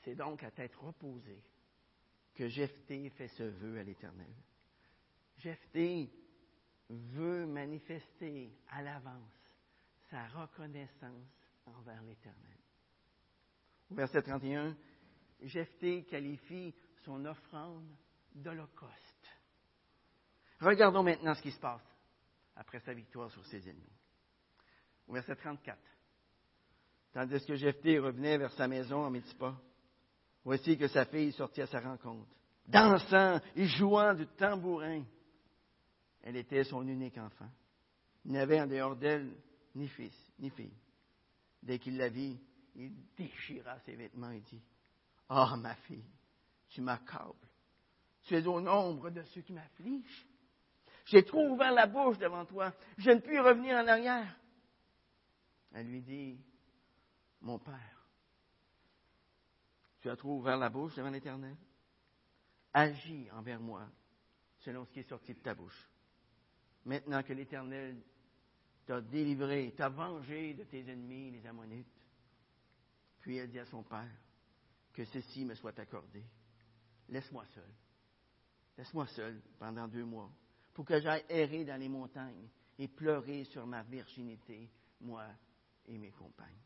[0.01, 1.43] C'est donc à tête reposée
[2.33, 4.33] que Jephthé fait ce vœu à l'Éternel.
[5.37, 6.09] Jephthé
[6.89, 9.57] veut manifester à l'avance
[10.09, 12.57] sa reconnaissance envers l'Éternel.
[13.91, 14.75] Au verset 31,
[15.41, 17.89] Jephthé qualifie son offrande
[18.35, 19.29] d'holocauste.
[20.59, 21.81] Regardons maintenant ce qui se passe
[22.55, 23.97] après sa victoire sur ses ennemis.
[25.07, 25.77] Au verset 34.
[27.13, 29.55] Tandis que Jephthé revenait vers sa maison en Mitzpah,
[30.43, 32.29] voici que sa fille sortit à sa rencontre,
[32.67, 35.03] dansant et jouant du tambourin.
[36.21, 37.49] Elle était son unique enfant.
[38.25, 39.33] Il n'avait en dehors d'elle
[39.73, 40.75] ni fils, ni fille.
[41.63, 42.39] Dès qu'il la vit,
[42.75, 44.61] il déchira ses vêtements et dit
[45.29, 46.05] ah, ma fille,
[46.69, 47.48] tu m'accables.
[48.29, 50.27] Tu es au nombre de ceux qui m'affligent.
[51.05, 52.71] J'ai trop ouvert la bouche devant toi.
[52.99, 54.37] Je ne puis revenir en arrière.
[55.73, 56.39] Elle lui dit,
[57.41, 58.07] mon Père,
[60.01, 61.57] tu as trop ouvert la bouche devant l'Éternel.
[62.71, 63.89] Agis envers moi
[64.59, 65.89] selon ce qui est sorti de ta bouche.
[66.85, 67.99] maintenant que l'Éternel
[68.85, 71.99] t'a délivré, t'a vengé de tes ennemis, les Ammonites.
[73.21, 74.05] Puis elle dit à son père,
[74.93, 76.23] que ceci me soit accordé.
[77.07, 77.73] Laisse-moi seul.
[78.79, 80.31] Laisse-moi seul pendant deux mois,
[80.73, 84.69] pour que j'aille errer dans les montagnes et pleurer sur ma virginité,
[85.01, 85.25] moi
[85.85, 86.61] et mes compagnes.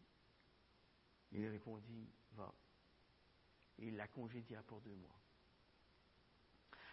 [1.31, 2.53] Il répondit, va.
[3.79, 5.19] Et il la congédia pour deux mois.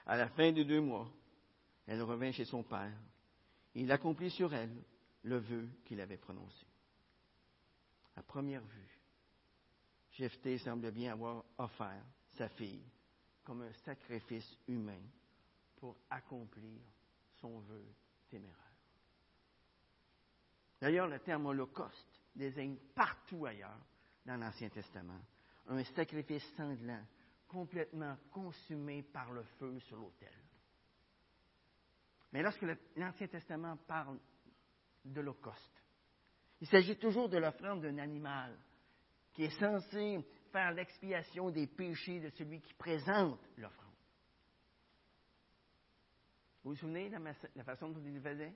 [0.07, 1.13] À la fin de deux mois,
[1.87, 2.99] elle revint chez son père.
[3.75, 4.75] Il accomplit sur elle
[5.25, 6.67] le vœu qu'il avait prononcé.
[8.17, 9.01] À première vue,
[10.13, 12.07] Jephthé semble bien avoir offert
[12.39, 12.83] sa fille
[13.45, 15.03] comme un sacrifice humain
[15.77, 16.81] pour accomplir
[17.41, 17.85] son vœu
[18.29, 18.57] téméraire.
[20.81, 23.81] D'ailleurs, le terme holocauste désigne partout ailleurs
[24.25, 25.21] dans l'Ancien Testament
[25.71, 27.05] un sacrifice sanglant,
[27.49, 30.33] complètement consumé par le feu sur l'autel.
[32.33, 32.65] Mais lorsque
[32.97, 34.19] l'Ancien Testament parle
[35.05, 35.83] d'Holocauste,
[36.61, 38.57] il s'agit toujours de l'offrande d'un animal
[39.33, 43.95] qui est censé faire l'expiation des péchés de celui qui présente l'offrande.
[46.63, 47.17] Vous vous souvenez de
[47.57, 48.55] la façon dont il faisait?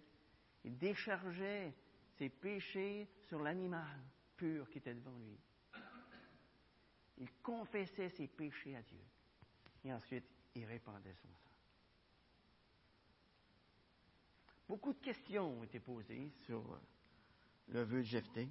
[0.64, 1.74] Il déchargeait
[2.18, 4.00] ses péchés sur l'animal
[4.36, 5.38] pur qui était devant lui.
[7.18, 9.00] Il confessait ses péchés à Dieu.
[9.84, 11.50] Et ensuite, il répandait son sang.
[14.66, 16.80] Beaucoup de questions ont été posées sur
[17.68, 18.48] le vœu de Jephthé.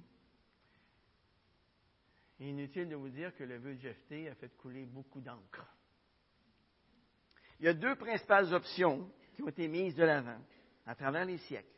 [2.40, 5.66] Inutile de vous dire que le vœu de Jephthé a fait couler beaucoup d'encre.
[7.60, 10.40] Il y a deux principales options qui ont été mises de l'avant
[10.86, 11.68] à travers les siècles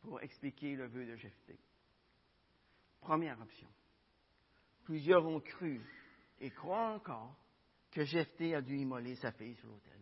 [0.00, 1.58] pour expliquer le vœu de Jephthé.
[3.00, 3.68] Première option.
[4.84, 5.80] Plusieurs ont cru
[6.40, 7.36] et croient encore
[7.90, 10.00] que Jephthé a dû immoler sa fille sur l'autel.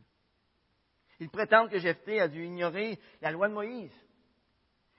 [1.18, 3.92] Ils prétendent que Jephthé a dû ignorer la loi de Moïse.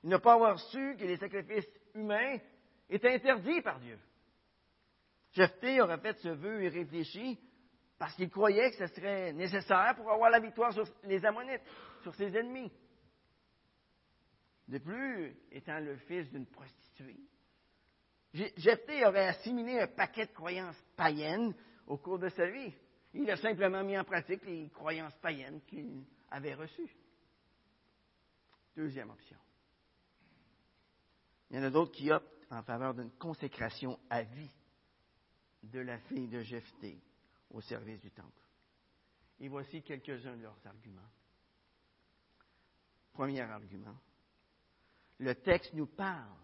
[0.03, 2.37] Il n'a pas avoir su que les sacrifices humains
[2.89, 3.97] étaient interdits par Dieu.
[5.33, 7.39] Jephthé aurait fait ce vœu irréfléchi
[7.97, 11.61] parce qu'il croyait que ce serait nécessaire pour avoir la victoire sur les Ammonites,
[12.01, 12.71] sur ses ennemis.
[14.67, 17.19] De plus, étant le fils d'une prostituée,
[18.33, 21.53] Jephthé aurait assimilé un paquet de croyances païennes
[21.85, 22.73] au cours de sa vie.
[23.13, 26.95] Il a simplement mis en pratique les croyances païennes qu'il avait reçues.
[28.75, 29.37] Deuxième option.
[31.49, 34.49] Il y en a d'autres qui optent en faveur d'une consécration à vie
[35.63, 36.99] de la fille de Jephthé
[37.49, 38.41] au service du temple.
[39.39, 41.09] Et voici quelques-uns de leurs arguments.
[43.13, 43.97] Premier argument.
[45.19, 46.37] Le texte nous parle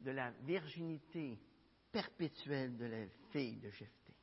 [0.00, 1.38] de la virginité
[1.90, 4.14] perpétuelle de la fille de Jephthé.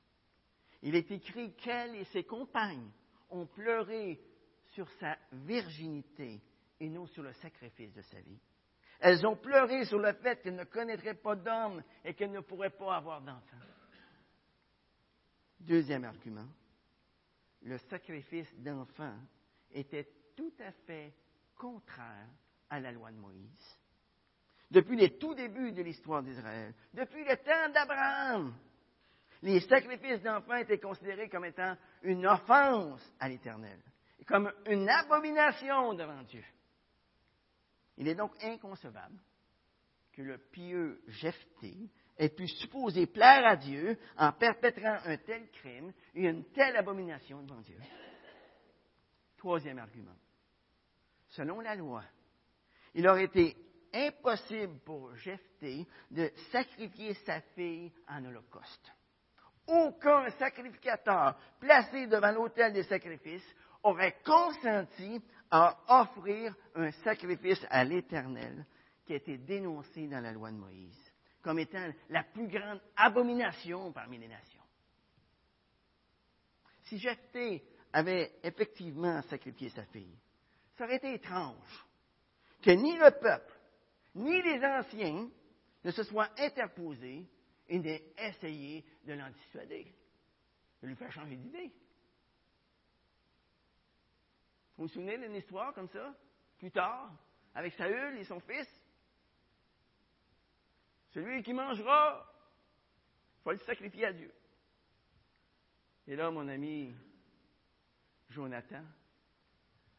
[0.82, 2.92] Il est écrit qu'elle et ses compagnes
[3.30, 4.20] ont pleuré
[4.74, 6.42] sur sa virginité
[6.80, 8.40] et non sur le sacrifice de sa vie.
[9.00, 12.70] Elles ont pleuré sur le fait qu'elles ne connaîtraient pas d'homme et qu'elles ne pourraient
[12.70, 13.58] pas avoir d'enfant.
[15.62, 16.48] Deuxième argument,
[17.62, 19.18] le sacrifice d'enfants
[19.72, 21.14] était tout à fait
[21.56, 22.28] contraire
[22.70, 23.78] à la loi de Moïse.
[24.72, 28.56] Depuis les tout débuts de l'histoire d'Israël, depuis le temps d'Abraham,
[29.44, 33.80] les sacrifices d'enfants étaient considérés comme étant une offense à l'Éternel,
[34.26, 36.44] comme une abomination devant Dieu.
[37.98, 39.20] Il est donc inconcevable
[40.14, 41.76] que le pieux Jephthé
[42.18, 47.42] ait pu supposer plaire à Dieu en perpétrant un tel crime et une telle abomination
[47.44, 47.78] devant Dieu.
[49.38, 50.16] Troisième argument.
[51.30, 52.04] Selon la loi,
[52.94, 53.56] il aurait été
[53.94, 58.92] impossible pour Jephthé de sacrifier sa fille en holocauste
[59.68, 68.66] aucun sacrificateur placé devant l'autel des sacrifices aurait consenti à offrir un sacrifice à l'Éternel
[69.06, 71.11] qui a été dénoncé dans la loi de Moïse
[71.42, 74.62] comme étant la plus grande abomination parmi les nations.
[76.84, 77.64] Si Jephthé
[77.94, 80.18] avait effectivement sacrifié sa fille,
[80.78, 81.86] ça aurait été étrange
[82.62, 83.54] que ni le peuple,
[84.16, 85.30] ni les anciens
[85.84, 87.26] ne se soient interposés
[87.68, 89.88] et d'essayer de l'en dissuader,
[90.82, 91.72] de lui faire changer d'idée.
[94.78, 96.14] Vous vous souvenez d'une histoire comme ça,
[96.58, 97.12] plus tard,
[97.54, 98.68] avec Saül et son fils?
[101.14, 102.26] Celui qui mangera,
[103.40, 104.32] il faut le sacrifier à Dieu.
[106.08, 106.94] Et là, mon ami
[108.30, 108.84] Jonathan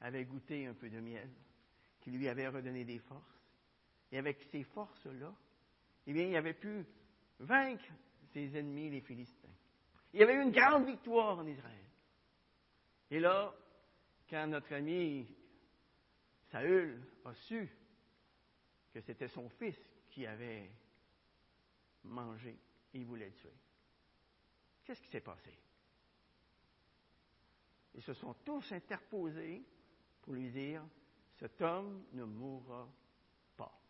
[0.01, 1.31] avait goûté un peu de miel
[2.01, 3.41] qui lui avait redonné des forces.
[4.11, 5.33] Et avec ces forces-là,
[6.07, 6.85] eh bien, il avait pu
[7.39, 7.85] vaincre
[8.33, 9.49] ses ennemis, les Philistins.
[10.13, 11.85] Il y avait eu une grande victoire en Israël.
[13.11, 13.55] Et là,
[14.29, 15.27] quand notre ami
[16.51, 17.69] Saül a su
[18.93, 19.79] que c'était son fils
[20.11, 20.71] qui avait
[22.05, 22.59] mangé
[22.93, 23.57] et il voulait tuer.
[24.85, 25.57] Qu'est-ce qui s'est passé?
[27.95, 29.65] Ils se sont tous interposés
[30.23, 30.85] pour lui dire,
[31.39, 32.89] cet homme ne mourra
[33.57, 33.81] pas.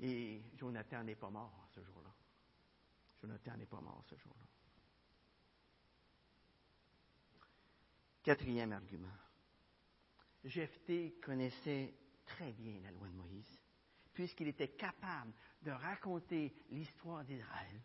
[0.00, 2.12] Et Jonathan n'est pas mort ce jour-là.
[3.20, 4.46] Jonathan n'est pas mort ce jour-là.
[8.22, 9.08] Quatrième argument.
[10.44, 11.94] Jephthé connaissait
[12.24, 13.61] très bien la loi de Moïse,
[14.14, 15.32] puisqu'il était capable
[15.62, 17.80] de raconter l'histoire d'Israël.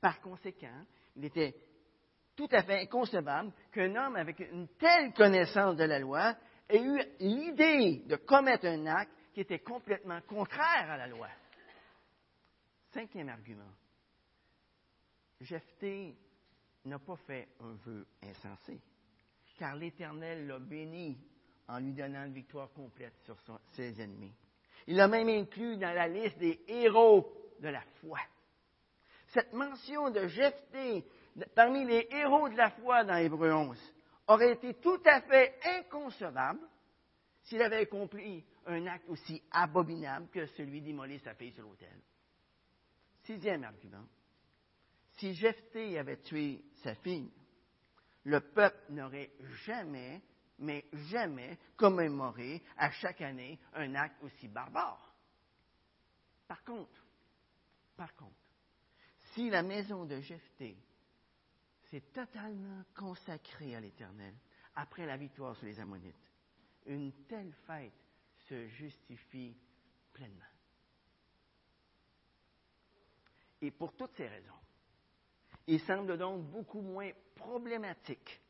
[0.00, 0.84] Par conséquent,
[1.16, 1.54] il était
[2.36, 6.34] tout à fait inconcevable qu'un homme avec une telle connaissance de la loi
[6.68, 11.28] ait eu l'idée de commettre un acte qui était complètement contraire à la loi.
[12.92, 13.70] Cinquième argument.
[15.40, 16.16] Jephthé
[16.84, 18.80] n'a pas fait un vœu insensé,
[19.58, 21.18] car l'Éternel l'a béni
[21.68, 23.36] en lui donnant une victoire complète sur
[23.72, 24.34] ses ennemis.
[24.86, 28.18] Il l'a même inclus dans la liste des héros de la foi.
[29.28, 31.04] Cette mention de Jephthé
[31.54, 33.78] parmi les héros de la foi dans Hébreu 11
[34.28, 36.60] aurait été tout à fait inconcevable
[37.42, 41.96] s'il avait accompli un acte aussi abominable que celui d'immoler sa fille sur l'autel.
[43.22, 44.04] Sixième argument.
[45.18, 47.30] Si Jephthé avait tué sa fille,
[48.24, 49.30] le peuple n'aurait
[49.64, 50.20] jamais
[50.60, 55.14] mais jamais commémorer à chaque année un acte aussi barbare.
[56.46, 57.04] Par contre,
[57.96, 58.36] par contre,
[59.32, 60.76] si la maison de Jephthé
[61.84, 64.34] s'est totalement consacrée à l'Éternel
[64.74, 66.14] après la victoire sur les Ammonites,
[66.86, 67.92] une telle fête
[68.48, 69.56] se justifie
[70.12, 70.44] pleinement.
[73.62, 74.52] Et pour toutes ces raisons,
[75.66, 78.40] il semble donc beaucoup moins problématique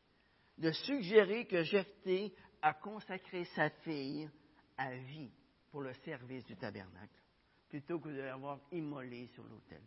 [0.59, 2.33] de suggérer que Jephthé
[2.63, 4.31] a consacré sa fille
[4.77, 5.33] à vie
[5.71, 7.23] pour le service du tabernacle,
[7.69, 9.83] plutôt que de l'avoir immolée sur l'autel.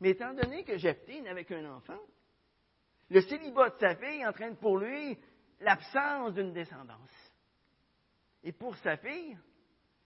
[0.00, 2.00] Mais étant donné que Jephthé n'avait qu'un enfant,
[3.08, 5.18] le célibat de sa fille entraîne pour lui
[5.60, 7.32] l'absence d'une descendance.
[8.42, 9.38] Et pour sa fille,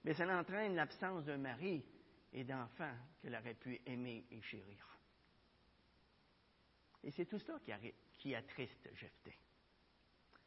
[0.05, 1.85] mais ça entraîne l'absence d'un mari
[2.33, 4.96] et d'enfants qu'elle aurait pu aimer et chérir.
[7.07, 7.59] Et c'est tout cela
[8.19, 9.33] qui attriste Jephthé.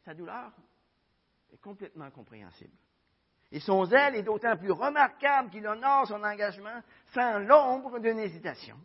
[0.04, 0.52] Sa douleur
[1.54, 2.76] est complètement compréhensible.
[3.50, 6.84] Et son zèle est d'autant plus remarquable qu'il honore son engagement
[7.14, 8.78] sans l'ombre d'une hésitation.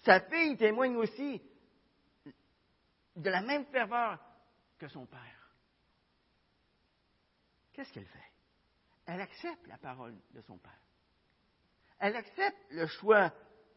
[0.00, 1.42] Sa fille témoigne aussi
[3.16, 4.18] de la même ferveur
[4.78, 5.54] que son père.
[7.72, 8.32] Qu'est-ce qu'elle fait?
[9.06, 10.82] Elle accepte la parole de son père.
[11.98, 13.32] Elle accepte le choix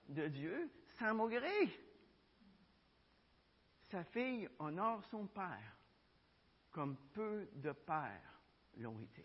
[0.10, 0.70] de Dieu
[1.00, 1.72] sans maugréer
[3.94, 5.78] sa fille honore son père
[6.72, 8.42] comme peu de pères
[8.78, 9.24] l'ont été.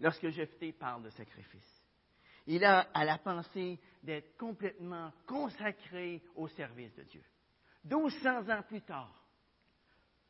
[0.00, 1.84] Lorsque Jephthé parle de sacrifice,
[2.46, 7.22] il a à la pensée d'être complètement consacré au service de Dieu.
[7.84, 9.12] 1200 ans plus tard,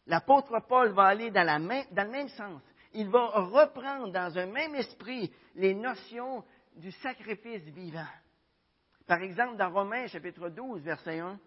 [0.06, 2.60] l'apôtre Paul va aller dans, dans le même sens.
[2.92, 8.08] Il va reprendre dans un même esprit les notions du sacrifice vivant.
[9.06, 11.38] Par exemple, dans Romains chapitre 12, verset 1,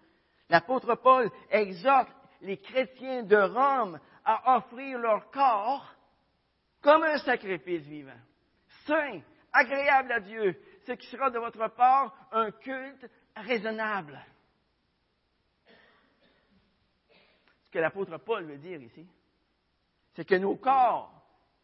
[0.51, 5.95] L'apôtre Paul exhorte les chrétiens de Rome à offrir leur corps
[6.81, 8.19] comme un sacrifice vivant,
[8.85, 9.21] saint,
[9.53, 14.19] agréable à Dieu, ce qui sera de votre part un culte raisonnable.
[17.63, 19.07] Ce que l'apôtre Paul veut dire ici,
[20.15, 21.13] c'est que nos corps,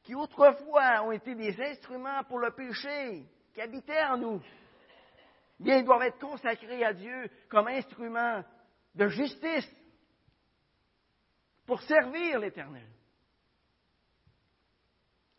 [0.03, 4.41] qui autrefois ont été des instruments pour le péché, qui habitaient en nous,
[5.59, 8.45] bien, doivent être consacrés à Dieu comme instruments
[8.97, 9.71] de justice
[11.65, 12.87] pour servir l'Éternel.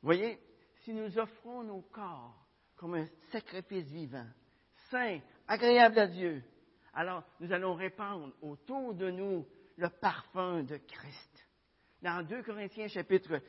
[0.00, 0.38] Voyez,
[0.84, 2.46] si nous offrons nos corps
[2.76, 4.26] comme un sacrifice vivant,
[4.90, 6.42] saint, agréable à Dieu,
[6.94, 9.46] alors nous allons répandre autour de nous
[9.76, 11.46] le parfum de Christ.
[12.00, 13.40] Dans 2 Corinthiens chapitre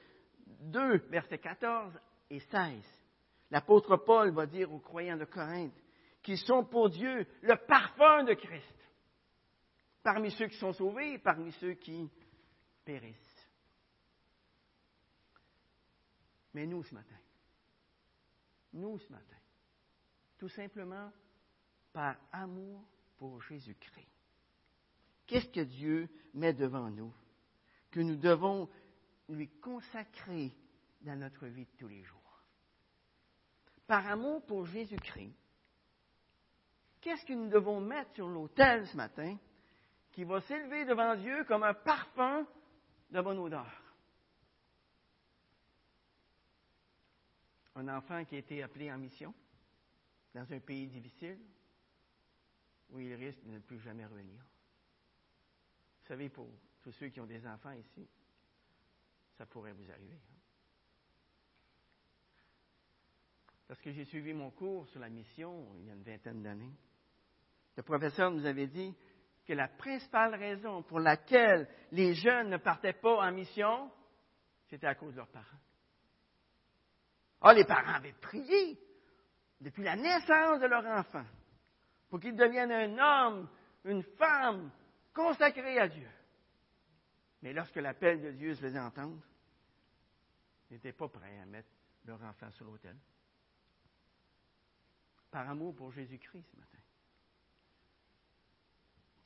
[0.47, 1.93] 2, versets 14
[2.31, 2.83] et 16,
[3.51, 5.73] l'apôtre Paul va dire aux croyants de Corinthe
[6.23, 8.78] qu'ils sont pour Dieu le parfum de Christ
[10.03, 12.09] parmi ceux qui sont sauvés et parmi ceux qui
[12.85, 13.49] périssent.
[16.53, 17.17] Mais nous ce matin,
[18.73, 19.37] nous ce matin,
[20.37, 21.11] tout simplement
[21.93, 22.83] par amour
[23.17, 24.07] pour Jésus-Christ.
[25.27, 27.13] Qu'est-ce que Dieu met devant nous
[27.91, 28.69] que nous devons
[29.27, 30.55] lui consacrer
[31.01, 32.43] dans notre vie de tous les jours?
[33.85, 35.35] Par amour pour Jésus-Christ,
[37.01, 39.37] qu'est-ce que nous devons mettre sur l'autel ce matin
[40.19, 42.45] qui va s'élever devant Dieu comme un parfum
[43.09, 43.65] de bonne odeur.
[47.75, 49.33] Un enfant qui a été appelé en mission
[50.35, 51.39] dans un pays difficile
[52.89, 54.41] où il risque de ne plus jamais revenir.
[56.01, 56.49] Vous savez, pour
[56.81, 58.05] tous ceux qui ont des enfants ici,
[59.37, 60.19] ça pourrait vous arriver.
[60.21, 60.39] Hein.
[63.69, 66.75] Parce que j'ai suivi mon cours sur la mission il y a une vingtaine d'années.
[67.77, 68.93] Le professeur nous avait dit
[69.49, 73.91] que la principale raison pour laquelle les jeunes ne partaient pas en mission,
[74.67, 75.57] c'était à cause de leurs parents.
[77.41, 78.79] Ah, les parents avaient prié
[79.59, 81.25] depuis la naissance de leur enfant
[82.09, 83.49] pour qu'il devienne un homme,
[83.85, 84.69] une femme
[85.15, 86.07] consacrée à Dieu.
[87.41, 89.19] Mais lorsque l'appel de Dieu se faisait entendre,
[90.69, 91.69] ils n'étaient pas prêts à mettre
[92.05, 92.95] leur enfant sur l'autel.
[95.31, 96.78] Par amour pour Jésus-Christ ce matin.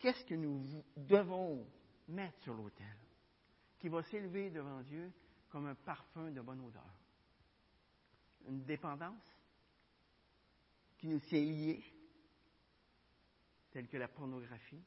[0.04, 1.66] Qu'est-ce que nous devons
[2.10, 2.97] mettre sur l'autel
[3.80, 5.10] qui va s'élever devant Dieu
[5.47, 6.93] comme un parfum de bonne odeur?
[8.49, 9.24] Une dépendance
[10.97, 11.82] qui nous tient liés,
[13.72, 14.84] telle que la pornographie,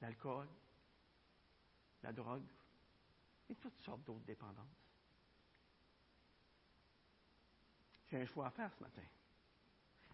[0.00, 0.48] l'alcool,
[2.02, 2.50] la drogue
[3.48, 4.90] et toutes sortes d'autres dépendances.
[8.08, 9.04] J'ai un choix à faire ce matin.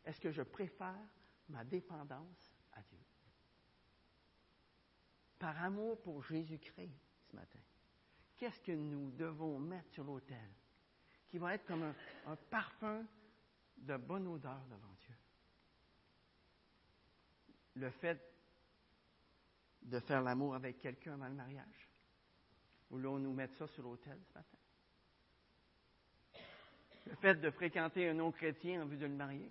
[0.04, 1.08] Est-ce que je préfère
[1.50, 2.98] ma dépendance à Dieu?
[5.38, 6.92] Par amour pour Jésus-Christ
[7.30, 7.58] ce matin,
[8.36, 10.50] qu'est-ce que nous devons mettre sur l'autel
[11.28, 13.06] qui va être comme un, parfum
[13.76, 15.14] de bonne odeur devant Dieu?
[17.74, 18.20] Le fait
[19.82, 21.88] de faire l'amour avec quelqu'un avant le mariage?
[22.90, 24.58] Voulons-nous mettre ça sur l'autel ce matin?
[27.06, 29.50] Le fait de fréquenter un non-chrétien en vue de le marier?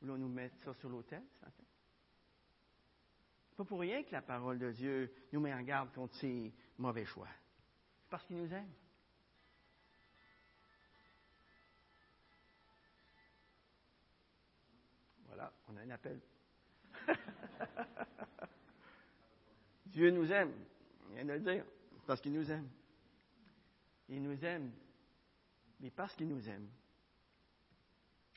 [0.00, 1.64] Voulons-nous mettre ça sur l'autel ce matin?
[3.56, 7.04] Pas pour rien que la parole de Dieu nous met en garde contre ces mauvais
[7.04, 7.28] choix.
[8.02, 8.72] C'est parce qu'il nous aime.
[15.26, 16.20] Voilà, on a un appel.
[19.86, 20.52] Dieu nous aime.
[21.08, 21.64] Il vient de le dire.
[22.06, 22.68] Parce qu'il nous aime.
[24.08, 24.72] Il nous aime.
[25.80, 26.68] Mais parce qu'il nous aime,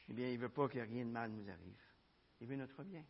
[0.10, 1.82] eh bien, il ne veut pas que rien de mal nous arrive.
[2.40, 3.04] Il veut notre bien.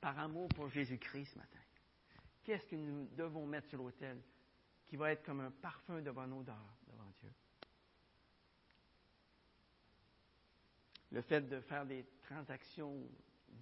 [0.00, 1.58] Par amour pour Jésus-Christ ce matin,
[2.44, 4.20] qu'est-ce que nous devons mettre sur l'autel
[4.86, 7.32] qui va être comme un parfum de bonne odeur devant Dieu?
[11.10, 13.08] Le fait de faire des transactions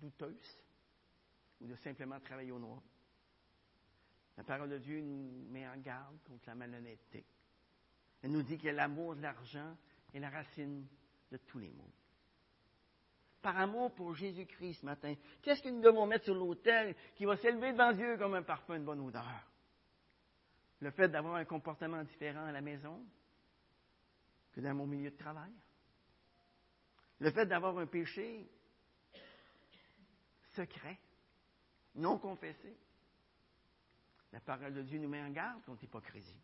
[0.00, 0.58] douteuses
[1.60, 2.82] ou de simplement travailler au noir.
[4.36, 7.24] La parole de Dieu nous met en garde contre la malhonnêteté.
[8.22, 9.76] Elle nous dit que l'amour de l'argent
[10.14, 10.86] est la racine
[11.30, 11.92] de tous les maux.
[13.42, 17.36] Par amour pour Jésus-Christ ce matin, qu'est-ce que nous devons mettre sur l'autel qui va
[17.36, 19.46] s'élever devant Dieu comme un parfum de bonne odeur?
[20.80, 23.02] Le fait d'avoir un comportement différent à la maison
[24.52, 25.52] que dans mon milieu de travail.
[27.18, 28.50] Le fait d'avoir un péché
[30.54, 30.98] secret,
[31.94, 32.76] non confessé.
[34.32, 36.40] La parole de Dieu nous met en garde contre l'hypocrisie.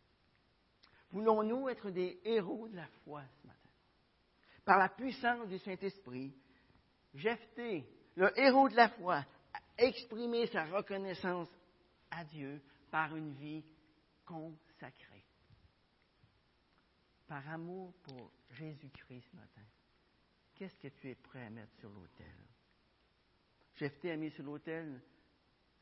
[1.11, 3.69] Voulons-nous être des héros de la foi ce matin?
[4.65, 6.33] Par la puissance du Saint-Esprit,
[7.17, 11.49] Jephthé, le héros de la foi, a exprimé sa reconnaissance
[12.11, 13.63] à Dieu par une vie
[14.25, 15.25] consacrée.
[17.27, 19.67] Par amour pour Jésus-Christ ce matin,
[20.55, 22.35] qu'est-ce que tu es prêt à mettre sur l'autel?
[23.75, 25.01] Jephthé a mis sur l'autel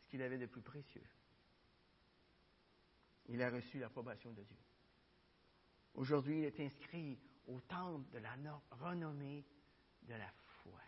[0.01, 1.07] ce qu'il avait de plus précieux
[3.29, 4.57] il a reçu l'approbation de Dieu.
[5.95, 7.17] Aujourd'hui, il est inscrit
[7.47, 8.35] au temple de la
[8.71, 9.45] renommée
[10.03, 10.29] de la
[10.61, 10.79] foi.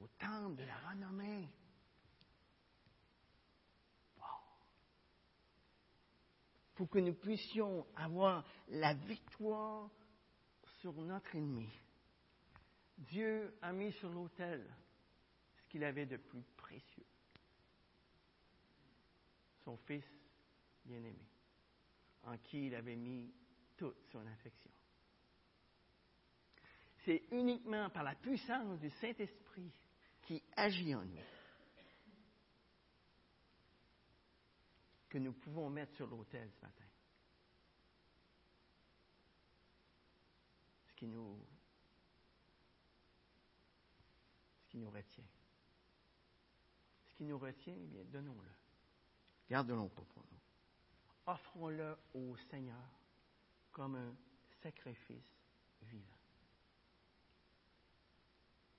[0.00, 1.48] Au temple de la renommée.
[6.74, 9.90] Pour que nous puissions avoir la victoire
[10.80, 11.68] sur notre ennemi.
[12.96, 14.66] Dieu a mis sur l'autel
[15.56, 17.04] ce qu'il avait de plus précieux
[19.70, 20.04] son Fils
[20.84, 21.28] bien-aimé,
[22.24, 23.32] en qui il avait mis
[23.76, 24.70] toute son affection.
[27.04, 29.72] C'est uniquement par la puissance du Saint-Esprit
[30.30, 31.24] qui agit en nous
[35.08, 36.84] que nous pouvons mettre sur l'autel ce matin.
[40.86, 41.44] Ce qui nous,
[44.60, 45.26] ce qui nous retient.
[47.08, 48.50] Ce qui nous retient, eh bien, donnons-le.
[49.48, 50.38] Gardons-le pour nous.
[51.26, 52.88] Offrons-le au Seigneur
[53.72, 54.14] comme un
[54.62, 55.42] sacrifice
[55.82, 56.20] vivant.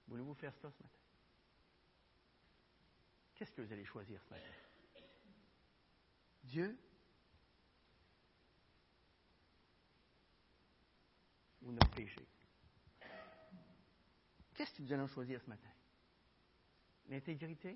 [0.07, 1.00] Voulez-vous faire ça ce matin?
[3.41, 4.53] Qu'est-ce que vous allez choisir ce matin?
[6.43, 6.77] Dieu?
[11.63, 12.21] Ou notre péché?
[14.53, 15.71] Qu'est-ce que nous allons choisir ce matin?
[17.07, 17.75] L'intégrité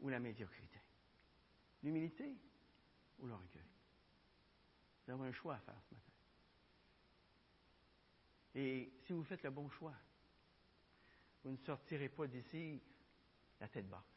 [0.00, 0.80] ou la médiocrité?
[1.82, 2.34] L'humilité
[3.18, 3.68] ou l'orgueil?
[5.06, 6.12] Nous avons un choix à faire ce matin.
[8.54, 9.94] Et si vous faites le bon choix,
[11.42, 12.82] vous ne sortirez pas d'ici
[13.60, 14.13] la tête basse,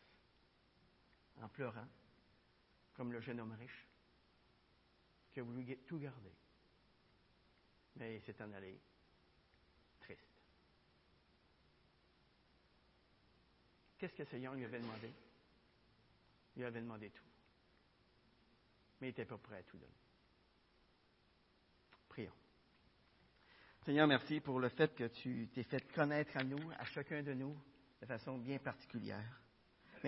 [1.42, 1.88] en pleurant,
[2.94, 3.88] comme le jeune homme riche,
[5.32, 6.34] qui a voulu tout garder.
[7.96, 8.80] Mais il s'est en allé
[10.00, 10.22] triste.
[13.98, 15.12] Qu'est-ce que Seigneur lui avait demandé?
[16.56, 17.24] Il lui avait demandé tout.
[19.00, 19.92] Mais il n'était pas prêt à tout donner.
[22.10, 22.34] Prions.
[23.86, 27.34] Seigneur, merci pour le fait que tu t'es fait connaître à nous, à chacun de
[27.34, 27.56] nous,
[28.02, 29.42] de façon bien particulière.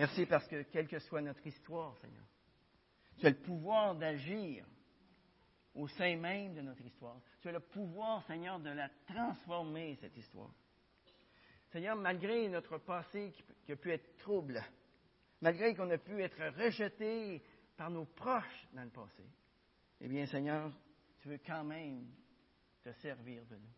[0.00, 2.24] Merci parce que, quelle que soit notre histoire, Seigneur,
[3.18, 4.64] tu as le pouvoir d'agir
[5.74, 7.20] au sein même de notre histoire.
[7.42, 10.54] Tu as le pouvoir, Seigneur, de la transformer, cette histoire.
[11.70, 13.30] Seigneur, malgré notre passé
[13.66, 14.64] qui a pu être trouble,
[15.42, 17.42] malgré qu'on a pu être rejeté
[17.76, 19.22] par nos proches dans le passé,
[20.00, 20.72] eh bien, Seigneur,
[21.18, 22.06] tu veux quand même
[22.82, 23.74] te servir de nous.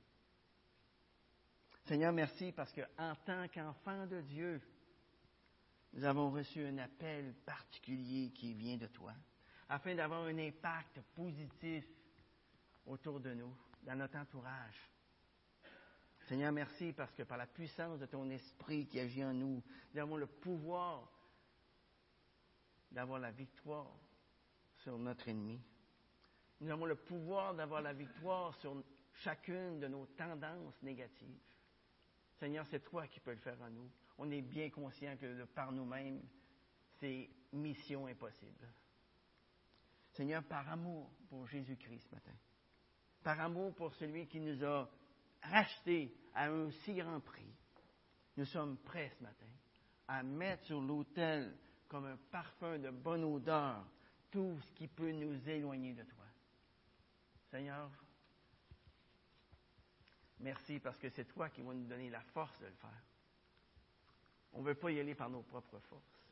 [1.86, 4.60] Seigneur, merci parce qu'en tant qu'enfant de Dieu,
[5.92, 9.12] nous avons reçu un appel particulier qui vient de toi,
[9.68, 11.84] afin d'avoir un impact positif
[12.86, 14.90] autour de nous, dans notre entourage.
[16.20, 19.62] Seigneur, merci parce que par la puissance de ton esprit qui agit en nous,
[19.92, 21.10] nous avons le pouvoir
[22.90, 23.98] d'avoir la victoire
[24.76, 25.60] sur notre ennemi.
[26.60, 28.82] Nous avons le pouvoir d'avoir la victoire sur
[29.14, 31.40] chacune de nos tendances négatives.
[32.38, 33.90] Seigneur, c'est toi qui peux le faire en nous.
[34.18, 36.22] On est bien conscient que par nous-mêmes,
[37.00, 38.68] c'est mission impossible.
[40.12, 42.34] Seigneur, par amour pour Jésus-Christ ce matin,
[43.22, 44.88] par amour pour celui qui nous a
[45.42, 47.54] rachetés à un si grand prix,
[48.36, 49.46] nous sommes prêts ce matin
[50.08, 51.56] à mettre sur l'autel
[51.88, 53.84] comme un parfum de bonne odeur
[54.30, 56.24] tout ce qui peut nous éloigner de toi.
[57.50, 57.90] Seigneur,
[60.40, 63.02] merci parce que c'est toi qui vas nous donner la force de le faire.
[64.52, 66.26] On ne veut pas y aller par nos propres forces,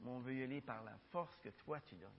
[0.00, 2.10] mais on veut y aller par la force que toi tu donnes.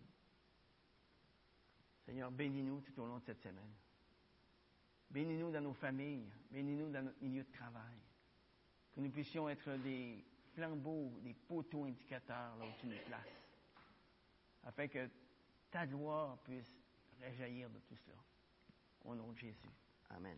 [2.05, 3.73] Seigneur, bénis-nous tout au long de cette semaine.
[5.09, 7.97] Bénis-nous dans nos familles, bénis-nous dans notre milieu de travail.
[8.91, 13.49] Que nous puissions être des flambeaux, des poteaux indicateurs là où tu nous places,
[14.63, 15.09] afin que
[15.71, 16.71] ta gloire puisse
[17.19, 18.17] réjaillir de tout cela.
[19.05, 19.69] Au nom de Jésus.
[20.09, 20.37] Amen.